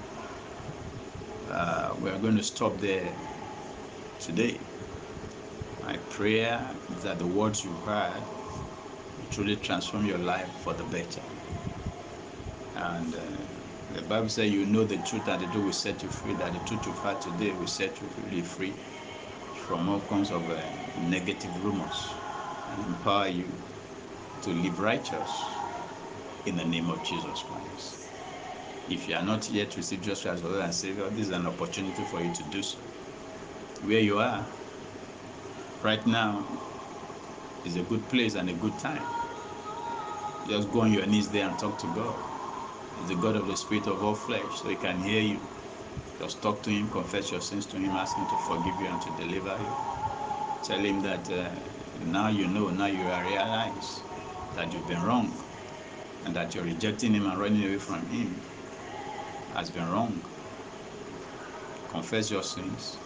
Uh, 1.51 1.95
we 2.01 2.11
are 2.11 2.19
going 2.19 2.37
to 2.37 2.43
stop 2.43 2.79
there 2.79 3.15
today. 4.21 4.59
My 5.83 5.97
prayer 6.11 6.77
is 6.97 7.03
that 7.03 7.19
the 7.19 7.27
words 7.27 7.65
you 7.65 7.73
heard 7.87 8.23
truly 9.31 9.57
transform 9.57 10.07
your 10.07 10.19
life 10.19 10.51
for 10.63 10.75
the 10.75 10.85
better. 10.85 11.23
And 12.79 13.15
uh, 13.15 13.21
the 13.91 14.03
Bible 14.03 14.31
says, 14.31 14.51
You 14.51 14.67
know 14.67 14.85
the 14.85 14.99
truth, 14.99 15.27
that 15.27 15.41
the 15.41 15.49
truth 15.49 15.65
will 15.65 15.73
set 15.73 16.03
you 16.03 16.11
free. 16.11 16.35
That 16.35 16.55
the 16.55 16.61
truth 16.61 16.87
you've 16.87 16.99
heard 17.01 17.21
today 17.21 17.53
will 17.55 17.69
set 17.69 18.01
you 18.01 18.11
really 18.19 18.43
free 18.43 18.75
from 19.67 19.89
all 19.89 20.03
kinds 20.03 20.33
of 20.33 20.51
uh, 20.51 20.63
negative 20.97 21.65
rumors 21.65 21.97
and 22.71 22.83
empower 22.85 23.29
you 23.29 23.55
to 24.43 24.51
live 24.53 24.81
righteous 24.81 25.31
in 26.47 26.57
the 26.57 26.65
name 26.65 26.91
of 26.91 27.03
Jesus 27.05 27.43
Christ. 27.43 27.99
If 28.89 29.09
you 29.09 29.17
are 29.17 29.23
not 29.23 29.49
yet 29.51 29.77
received 29.77 30.05
Jesus 30.05 30.23
Christ 30.23 30.45
as 30.45 30.45
Lord 30.45 30.65
and 30.65 30.75
Savior, 30.75 31.11
this 31.11 31.27
is 31.27 31.31
an 31.31 31.47
opportunity 31.47 32.05
for 32.05 32.23
you 32.23 32.33
to 32.35 32.45
do 32.45 32.63
so. 32.63 32.81
Where 33.83 34.01
you 34.01 34.19
are 34.19 34.49
right 35.83 36.07
now 36.07 36.47
is 37.65 37.77
a 37.77 37.83
good 37.83 38.09
place 38.09 38.35
and 38.37 38.51
a 38.51 38.55
good 38.55 38.79
time. 38.79 39.05
Just 40.49 40.71
go 40.71 40.83
on 40.83 40.93
your 40.93 41.07
knees 41.07 41.31
there 41.31 41.49
and 41.49 41.59
talk 41.59 41.79
to 41.79 41.89
God. 41.95 42.17
He's 42.99 43.09
the 43.09 43.17
God 43.17 43.37
of 43.37 43.47
the 43.47 43.57
Spirit 43.57 43.87
of 43.87 44.03
all 44.03 44.15
flesh, 44.15 44.61
so 44.63 44.69
He 44.69 44.77
can 44.77 45.01
hear 45.01 45.23
you. 45.23 45.41
Just 46.21 46.43
talk 46.43 46.63
to 46.65 46.71
Him, 46.71 46.91
confess 46.91 47.31
your 47.31 47.41
sins 47.41 47.67
to 47.67 47.79
Him, 47.79 47.93
ask 47.97 48.17
Him 48.17 48.27
to 48.27 48.37
forgive 48.37 48.81
you 48.81 48.89
and 48.89 49.01
to 49.03 49.11
deliver 49.11 49.59
you. 49.61 49.77
Tell 50.65 50.81
Him 50.85 51.01
that 51.01 51.31
uh, 51.31 51.51
now 52.01 52.29
you 52.29 52.49
know, 52.49 52.71
now 52.71 52.87
you 52.87 53.05
realize 53.05 54.03
that 54.55 54.73
you've 54.73 54.87
been 54.87 55.03
wrong 55.03 55.45
and 56.25 56.35
that 56.37 56.55
you're 56.55 56.65
rejecting 56.65 57.15
Him 57.15 57.27
and 57.27 57.39
running 57.41 57.65
away 57.65 57.79
from 57.79 58.07
Him 58.09 58.43
has 59.55 59.71
been 59.71 59.89
wrong. 59.89 60.23
Confess 61.89 62.31
your 62.31 62.43
sins 62.43 62.99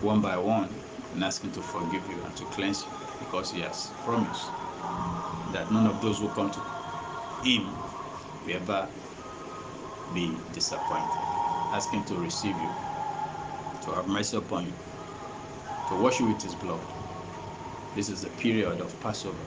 one 0.00 0.20
by 0.20 0.36
one 0.38 0.82
and 1.12 1.24
ask 1.24 1.42
Him 1.44 1.52
to 1.52 1.62
forgive 1.62 2.08
you 2.08 2.22
and 2.24 2.36
to 2.36 2.44
cleanse 2.46 2.84
you 2.86 2.92
because 3.20 3.50
He 3.50 3.60
has 3.60 3.94
promised 4.04 4.54
that 5.52 5.70
none 5.70 5.86
of 5.86 6.00
those 6.00 6.18
who 6.20 6.28
come 6.30 6.50
to 6.50 6.60
Him 7.42 7.87
ever 8.54 8.88
be 10.14 10.34
disappointed. 10.52 11.08
Ask 11.72 11.90
Him 11.90 12.04
to 12.04 12.14
receive 12.16 12.56
you, 12.56 12.70
to 13.82 13.92
have 13.94 14.08
mercy 14.08 14.36
upon 14.36 14.66
you, 14.66 14.74
to 15.88 15.96
wash 15.96 16.20
you 16.20 16.26
with 16.26 16.42
His 16.42 16.54
blood. 16.54 16.80
This 17.94 18.08
is 18.08 18.22
the 18.22 18.30
period 18.30 18.80
of 18.80 18.98
Passover. 19.00 19.44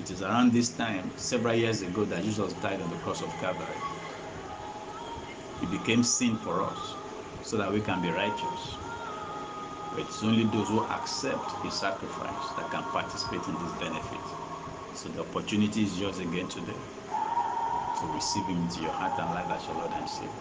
It 0.00 0.10
is 0.10 0.22
around 0.22 0.52
this 0.52 0.76
time, 0.76 1.10
several 1.16 1.54
years 1.54 1.82
ago, 1.82 2.04
that 2.04 2.24
Jesus 2.24 2.52
died 2.54 2.80
on 2.80 2.90
the 2.90 2.96
cross 2.96 3.22
of 3.22 3.30
Calvary. 3.40 3.66
He 5.60 5.66
became 5.66 6.02
sin 6.02 6.36
for 6.38 6.62
us 6.62 6.78
so 7.42 7.56
that 7.56 7.72
we 7.72 7.80
can 7.80 8.02
be 8.02 8.10
righteous. 8.10 8.76
But 9.92 10.00
it's 10.00 10.22
only 10.22 10.44
those 10.44 10.68
who 10.68 10.80
accept 10.84 11.50
his 11.62 11.74
sacrifice 11.74 12.52
that 12.56 12.70
can 12.70 12.82
participate 12.84 13.46
in 13.46 13.54
this 13.54 13.72
benefit. 13.80 14.20
So 14.94 15.08
the 15.08 15.20
opportunity 15.20 15.84
is 15.84 15.98
yours 16.00 16.18
again 16.18 16.48
today 16.48 16.76
to 17.96 18.08
receive 18.08 18.46
him 18.48 18.62
into 18.62 18.80
your 18.82 18.92
heart 18.92 19.18
and 19.18 19.34
life 19.34 19.50
as 19.50 19.66
your 19.68 19.76
Lord 19.76 19.94
and 19.94 20.08
Savior. 20.08 20.34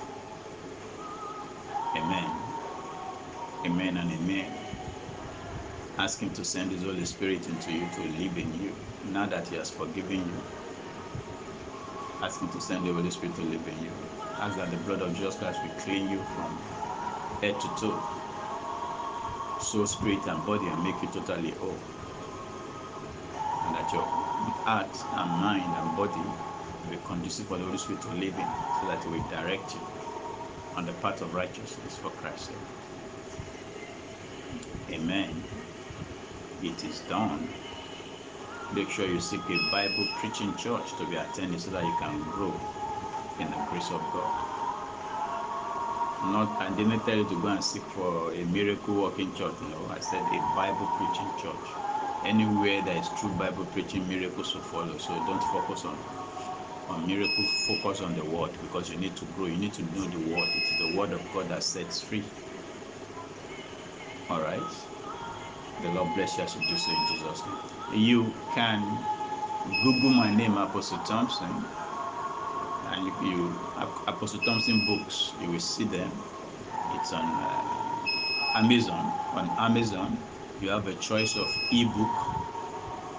Amen. 1.95 2.31
Amen 3.65 3.97
and 3.97 4.11
amen. 4.11 4.57
Ask 5.97 6.21
him 6.21 6.33
to 6.33 6.45
send 6.45 6.71
his 6.71 6.83
Holy 6.83 7.05
Spirit 7.05 7.47
into 7.49 7.71
you 7.73 7.89
to 7.91 8.01
live 8.01 8.37
in 8.37 8.53
you 8.53 8.75
now 9.03 9.27
that 9.27 9.47
he 9.49 9.55
has 9.57 9.71
forgiven 9.71 10.27
you. 10.27 10.43
Ask 12.21 12.41
him 12.41 12.49
to 12.51 12.61
send 12.61 12.85
the 12.85 12.93
Holy 12.93 13.11
Spirit 13.11 13.35
to 13.37 13.43
live 13.43 13.67
in 13.67 13.81
you. 13.83 13.93
Ask 14.39 14.57
that 14.57 14.71
the 14.71 14.77
blood 14.77 15.01
of 15.01 15.13
Jesus 15.15 15.37
Christ 15.37 15.63
will 15.63 15.71
clean 15.77 16.09
you 16.09 16.23
from 16.35 16.59
head 17.41 17.59
to 17.61 17.69
toe, 17.79 18.03
soul, 19.59 19.85
spirit, 19.87 20.27
and 20.27 20.45
body, 20.45 20.67
and 20.67 20.83
make 20.83 21.01
you 21.01 21.09
totally 21.09 21.51
whole. 21.51 21.81
And 23.49 23.75
that 23.75 23.93
your 23.93 24.05
heart 24.65 24.97
and 25.13 25.31
mind 25.31 25.75
and 25.75 25.95
body 25.97 26.25
be 26.85 26.97
conducive 27.05 27.47
for 27.47 27.57
the 27.57 27.65
Holy 27.65 27.77
Spirit 27.77 28.01
to 28.03 28.09
live 28.09 28.37
in, 28.37 28.47
so 28.79 28.87
that 28.87 29.05
will 29.05 29.21
direct 29.29 29.73
you 29.75 29.81
on 30.75 30.85
the 30.85 30.93
path 30.93 31.21
of 31.21 31.33
righteousness 31.33 31.97
for 31.97 32.11
Christ's 32.11 32.47
sake. 32.49 32.57
Amen. 34.91 35.43
It 36.61 36.83
is 36.83 37.01
done. 37.01 37.53
Make 38.73 38.89
sure 38.89 39.07
you 39.07 39.19
seek 39.19 39.41
a 39.49 39.57
Bible 39.71 40.07
preaching 40.17 40.55
church 40.57 40.95
to 40.97 41.05
be 41.05 41.15
attending 41.15 41.59
so 41.59 41.71
that 41.71 41.85
you 41.85 41.93
can 41.99 42.23
grow 42.31 42.53
in 43.39 43.51
the 43.51 43.57
grace 43.69 43.91
of 43.91 44.01
God. 44.13 44.31
Not, 46.23 46.61
I 46.61 46.69
didn't 46.75 47.01
tell 47.05 47.17
you 47.17 47.25
to 47.25 47.41
go 47.41 47.49
and 47.49 47.63
seek 47.63 47.83
for 47.83 48.33
a 48.33 48.43
miracle 48.45 48.95
working 48.95 49.33
church. 49.35 49.55
No, 49.61 49.87
I 49.89 49.99
said 49.99 50.23
a 50.23 50.39
Bible 50.55 50.87
preaching 50.97 51.29
church. 51.37 51.67
Anywhere 52.25 52.81
there 52.81 52.97
is 52.97 53.09
true 53.09 53.31
Bible 53.31 53.65
preaching, 53.65 54.07
miracles 54.07 54.53
will 54.55 54.61
follow. 54.63 54.97
So 54.97 55.23
don't 55.25 55.43
focus 55.43 55.85
on 55.85 55.99
on 56.89 57.07
miracle. 57.07 57.45
Focus 57.67 58.01
on 58.01 58.15
the 58.15 58.25
word 58.25 58.57
because 58.61 58.89
you 58.89 58.97
need 58.97 59.17
to 59.17 59.27
grow. 59.27 59.47
You 59.47 59.57
need 59.59 59.73
to 59.75 59.83
know 59.83 60.07
the 60.07 60.19
word. 60.19 60.49
It 60.55 60.63
is 60.63 60.77
the 60.79 60.87
word 60.87 61.13
of 61.13 61.29
God 61.33 61.49
that 61.49 61.63
sets 61.63 62.01
free. 62.01 62.31
All 64.29 64.41
right. 64.41 64.61
The 65.81 65.89
Lord 65.89 66.15
bless 66.15 66.37
you 66.37 66.43
as 66.43 66.55
you 66.55 66.61
do 66.69 66.77
so 66.77 66.91
in 66.91 67.07
Jesus' 67.07 67.43
name. 67.45 67.59
You 68.01 68.33
can 68.53 69.05
Google 69.83 70.11
my 70.11 70.33
name, 70.35 70.57
Apostle 70.57 70.99
Tomson, 71.07 71.65
and 72.69 73.07
if 73.07 73.21
you 73.21 73.59
Apostle 74.07 74.41
Tomson 74.41 74.85
books, 74.85 75.33
you 75.41 75.51
will 75.51 75.59
see 75.59 75.85
them. 75.85 76.23
It's 76.93 77.13
on 77.13 77.25
uh, 77.27 77.63
Amazon. 78.55 79.13
On 79.33 79.49
Amazon, 79.59 80.27
you 80.59 80.69
have 80.69 80.87
a 80.87 80.95
choice 80.95 81.35
of 81.37 81.49
ebook, 81.71 82.11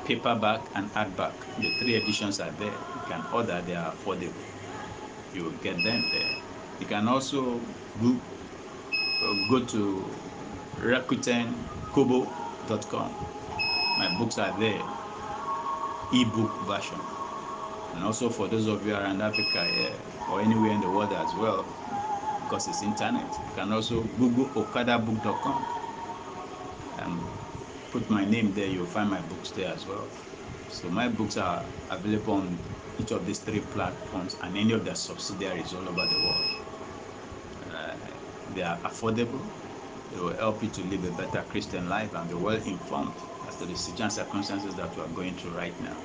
paperback, 0.06 0.68
and 0.74 0.92
hardback. 0.92 1.36
The 1.62 1.70
three 1.78 1.96
editions 1.96 2.40
are 2.40 2.52
there. 2.52 2.78
Can 3.09 3.24
order; 3.32 3.62
they 3.64 3.74
are 3.74 3.94
affordable. 3.94 4.44
You 5.34 5.44
will 5.44 5.59
get 5.62 5.82
them 5.82 6.04
there. 6.11 6.30
You 6.80 6.86
can 6.86 7.09
also 7.09 7.61
go, 8.00 8.20
uh, 9.22 9.32
go 9.48 9.64
to 9.64 10.04
RakutenKobo.com. 10.78 13.14
My 13.98 14.09
books 14.18 14.38
are 14.38 14.59
there, 14.59 14.82
ebook 16.12 16.50
version. 16.66 17.00
And 17.94 18.04
also 18.04 18.28
for 18.28 18.48
those 18.48 18.66
of 18.66 18.84
you 18.86 18.94
around 18.94 19.22
Africa 19.22 19.66
yeah, 19.74 20.32
or 20.32 20.40
anywhere 20.40 20.72
in 20.72 20.80
the 20.80 20.90
world 20.90 21.12
as 21.12 21.34
well, 21.34 21.64
because 22.42 22.68
it's 22.68 22.82
internet, 22.82 23.26
you 23.48 23.54
can 23.54 23.72
also 23.72 24.02
Google 24.02 24.48
okadabook.com 24.50 25.64
and 26.98 27.20
put 27.90 28.09
my 28.11 28.24
name 28.24 28.52
there. 28.52 28.66
You'll 28.66 28.86
find 28.86 29.11
my 29.11 29.20
books 29.22 29.50
there 29.52 29.72
as 29.72 29.86
well. 29.86 30.09
So 30.80 30.90
my 30.90 31.08
books 31.08 31.38
are 31.38 31.70
available 31.88 32.34
on 32.34 32.66
each 32.98 33.10
of 33.10 33.24
these 33.24 33.40
three 33.40 33.62
platforms 33.62 34.36
and 34.42 34.56
any 34.58 34.72
of 34.74 34.84
their 34.84 34.94
subsidiaries 34.94 35.72
all 35.72 35.88
over 35.88 36.06
the 36.06 36.20
world. 36.20 36.52
Uh, 37.66 37.94
they 38.46 38.62
are 38.62 38.80
affordable. 38.82 39.50
They 40.10 40.18
will 40.18 40.36
help 40.36 40.62
you 40.62 40.70
to 40.70 40.82
live 40.84 41.04
a 41.04 41.12
better 41.12 41.44
Christian 41.44 41.88
life 41.88 42.12
and 42.14 42.28
be 42.28 42.34
well 42.34 42.60
informed 42.62 43.24
as 43.46 43.56
to 43.56 43.66
the 43.66 43.74
situations 43.74 44.18
and 44.18 44.26
circumstances 44.26 44.74
that 44.76 44.94
we 44.96 45.02
are 45.02 45.08
going 45.08 45.36
through 45.36 45.52
right 45.56 45.78
now 45.80 46.04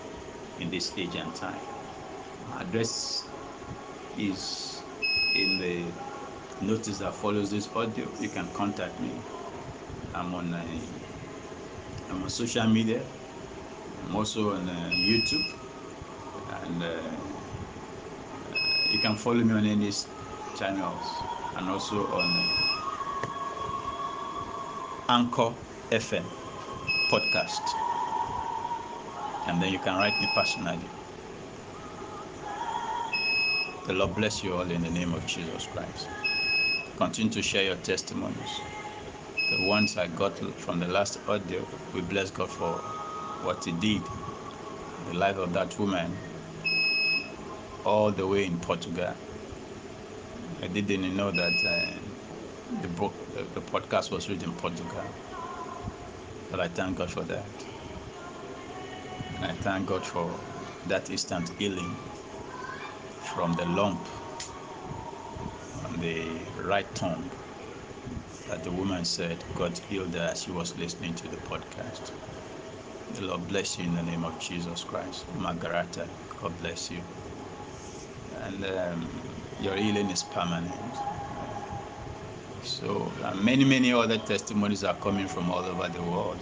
in 0.57 0.69
this 0.69 0.97
age 0.97 1.15
and 1.15 1.35
time. 1.35 1.61
My 2.39 2.61
address 2.61 3.33
is 4.15 4.85
in 5.35 5.57
the 5.57 5.93
notice 6.61 6.99
that 6.99 7.15
follows 7.15 7.51
this 7.51 7.69
audio. 7.75 8.13
You 8.19 8.29
can 8.29 8.51
contact 8.53 8.99
me. 8.99 9.25
I'm 10.13 10.33
on 10.33 10.53
uh, 10.53 10.65
I'm 12.09 12.23
on 12.23 12.29
social 12.29 12.67
media. 12.67 13.09
I'm 14.03 14.15
also 14.15 14.51
on 14.51 14.67
uh, 14.67 14.91
YouTube, 14.95 15.45
and 16.63 16.83
uh, 16.83 17.01
you 18.91 18.99
can 18.99 19.15
follow 19.15 19.43
me 19.43 19.53
on 19.53 19.65
any 19.65 19.91
channels, 20.57 21.05
and 21.55 21.69
also 21.69 22.07
on 22.07 22.29
uh, 22.37 22.71
Anchor 25.09 25.55
FM 25.91 26.25
podcast. 27.11 27.61
And 29.47 29.61
then 29.61 29.71
you 29.73 29.79
can 29.79 29.97
write 29.97 30.19
me 30.21 30.27
personally. 30.33 30.89
The 33.87 33.93
Lord 33.93 34.15
bless 34.15 34.43
you 34.43 34.53
all 34.53 34.69
in 34.71 34.81
the 34.83 34.89
name 34.89 35.13
of 35.13 35.25
Jesus 35.25 35.67
Christ. 35.67 36.07
Continue 36.97 37.31
to 37.31 37.41
share 37.41 37.63
your 37.63 37.75
testimonies. 37.77 38.61
The 39.49 39.61
ones 39.67 39.97
I 39.97 40.07
got 40.07 40.37
from 40.59 40.79
the 40.79 40.87
last 40.87 41.17
audio, 41.27 41.67
we 41.93 42.01
bless 42.01 42.31
God 42.31 42.49
for 42.49 42.81
what 43.43 43.63
He 43.63 43.71
did 43.71 44.01
the 45.07 45.13
life 45.13 45.37
of 45.37 45.53
that 45.53 45.77
woman 45.79 46.15
all 47.85 48.11
the 48.11 48.25
way 48.25 48.45
in 48.45 48.57
Portugal. 48.59 49.13
I 50.61 50.67
didn't 50.67 51.15
know 51.17 51.31
that 51.31 51.53
uh, 51.65 52.81
the 52.81 52.87
book, 52.89 53.13
the, 53.33 53.43
the 53.59 53.61
podcast 53.61 54.11
was 54.11 54.29
written 54.29 54.49
in 54.49 54.55
Portugal, 54.55 55.03
but 56.51 56.59
I 56.59 56.67
thank 56.67 56.97
God 56.97 57.09
for 57.09 57.21
that. 57.21 57.45
And 59.37 59.45
I 59.45 59.53
thank 59.53 59.87
God 59.87 60.05
for 60.05 60.29
that 60.87 61.09
instant 61.09 61.49
healing 61.57 61.95
from 63.33 63.53
the 63.53 63.65
lump 63.65 63.99
on 65.85 65.99
the 65.99 66.23
right 66.63 66.93
tongue 66.95 67.29
that 68.47 68.63
the 68.63 68.71
woman 68.71 69.03
said 69.03 69.43
God 69.55 69.77
healed 69.89 70.13
her 70.13 70.29
as 70.31 70.43
she 70.43 70.51
was 70.51 70.77
listening 70.77 71.15
to 71.15 71.27
the 71.27 71.37
podcast. 71.37 72.11
The 73.15 73.21
Lord 73.23 73.47
bless 73.47 73.77
you 73.77 73.85
in 73.85 73.95
the 73.95 74.03
name 74.03 74.23
of 74.23 74.39
Jesus 74.39 74.83
Christ. 74.83 75.25
Margarata, 75.35 76.09
God 76.39 76.57
bless 76.59 76.91
you. 76.91 77.03
And 78.43 78.65
um, 78.65 79.21
your 79.61 79.75
healing 79.75 80.09
is 80.09 80.23
permanent. 80.23 80.95
So 82.63 83.11
many, 83.35 83.65
many 83.65 83.93
other 83.93 84.17
testimonies 84.17 84.83
are 84.83 84.95
coming 84.95 85.27
from 85.27 85.51
all 85.51 85.65
over 85.65 85.89
the 85.89 86.01
world 86.03 86.39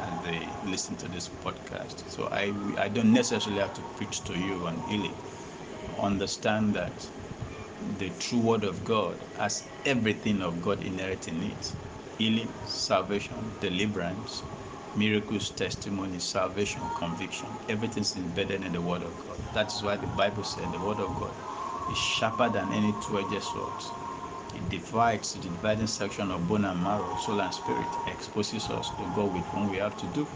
and 0.00 0.24
they 0.24 0.46
listen 0.70 0.96
to 0.96 1.08
this 1.08 1.28
podcast. 1.28 2.08
So 2.10 2.28
I, 2.32 2.52
I 2.78 2.88
don't 2.88 3.12
necessarily 3.12 3.60
have 3.60 3.74
to 3.74 3.82
preach 3.96 4.24
to 4.24 4.34
you 4.38 4.66
on 4.66 4.82
healing. 4.88 5.14
Understand 5.98 6.74
that 6.74 7.10
the 7.98 8.10
true 8.20 8.40
word 8.40 8.64
of 8.64 8.84
God 8.84 9.24
has 9.36 9.68
everything 9.84 10.42
of 10.42 10.62
God 10.62 10.82
inherent 10.84 11.28
in 11.28 11.42
it 11.42 11.74
healing, 12.18 12.52
salvation, 12.66 13.52
deliverance, 13.60 14.42
miracles, 14.96 15.50
testimony, 15.50 16.18
salvation, 16.20 16.82
conviction. 16.98 17.48
Everything's 17.68 18.16
embedded 18.16 18.64
in 18.64 18.72
the 18.72 18.82
word 18.82 19.02
of 19.02 19.18
God. 19.18 19.38
That 19.54 19.68
is 19.72 19.82
why 19.82 19.96
the 19.96 20.08
Bible 20.08 20.44
said 20.44 20.72
the 20.72 20.80
word 20.80 21.00
of 21.00 21.14
God 21.16 21.34
is 21.90 21.98
sharper 21.98 22.50
than 22.50 22.72
any 22.72 22.94
two 23.06 23.18
edged 23.20 23.42
sword. 23.44 23.72
It 24.54 24.68
divides 24.70 25.34
the 25.34 25.40
dividing 25.40 25.86
section 25.88 26.30
of 26.30 26.46
bone 26.48 26.64
and 26.66 26.82
marrow, 26.82 27.16
soul 27.16 27.40
and 27.42 27.54
spirit, 27.54 27.88
exposes 28.08 28.70
us 28.70 28.90
to 28.98 29.12
God 29.14 29.34
with 29.34 29.44
whom 29.46 29.68
we 29.70 29.78
have 29.78 29.96
to 29.98 30.06
do. 30.08 30.28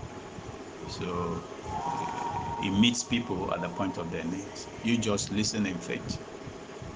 So 0.89 1.45
eh, 1.87 2.67
it 2.69 2.81
meets 2.81 3.05
people 3.05 3.53
at 3.55 3.63
the 3.63 3.71
point 3.71 3.99
of 3.99 4.11
their 4.11 4.25
needs. 4.25 4.69
You 4.85 4.99
just 4.99 5.33
listen 5.33 5.67
in 5.67 5.81
faith. 5.81 6.19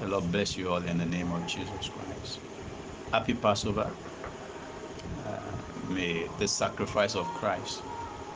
The 0.00 0.06
Lord 0.06 0.32
bless 0.32 0.56
you 0.58 0.70
all 0.72 0.84
in 0.86 0.98
the 0.98 1.06
name 1.06 1.32
of 1.32 1.46
Jesus 1.46 1.88
Christ. 1.88 2.40
Happy 3.12 3.34
Passover. 3.34 3.96
May 5.88 6.28
the 6.36 6.48
sacrifice 6.48 7.16
of 7.16 7.34
Christ 7.34 7.86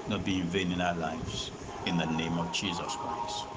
not 0.07 0.25
be 0.25 0.41
in 0.41 0.49
vain 0.49 0.73
in 0.73 0.81
our 0.83 0.97
lives. 0.97 1.55
In 1.87 1.99
the 1.99 2.07
name 2.07 2.39
of 2.39 2.51
Jesus 2.53 2.97
Christ. 2.97 3.50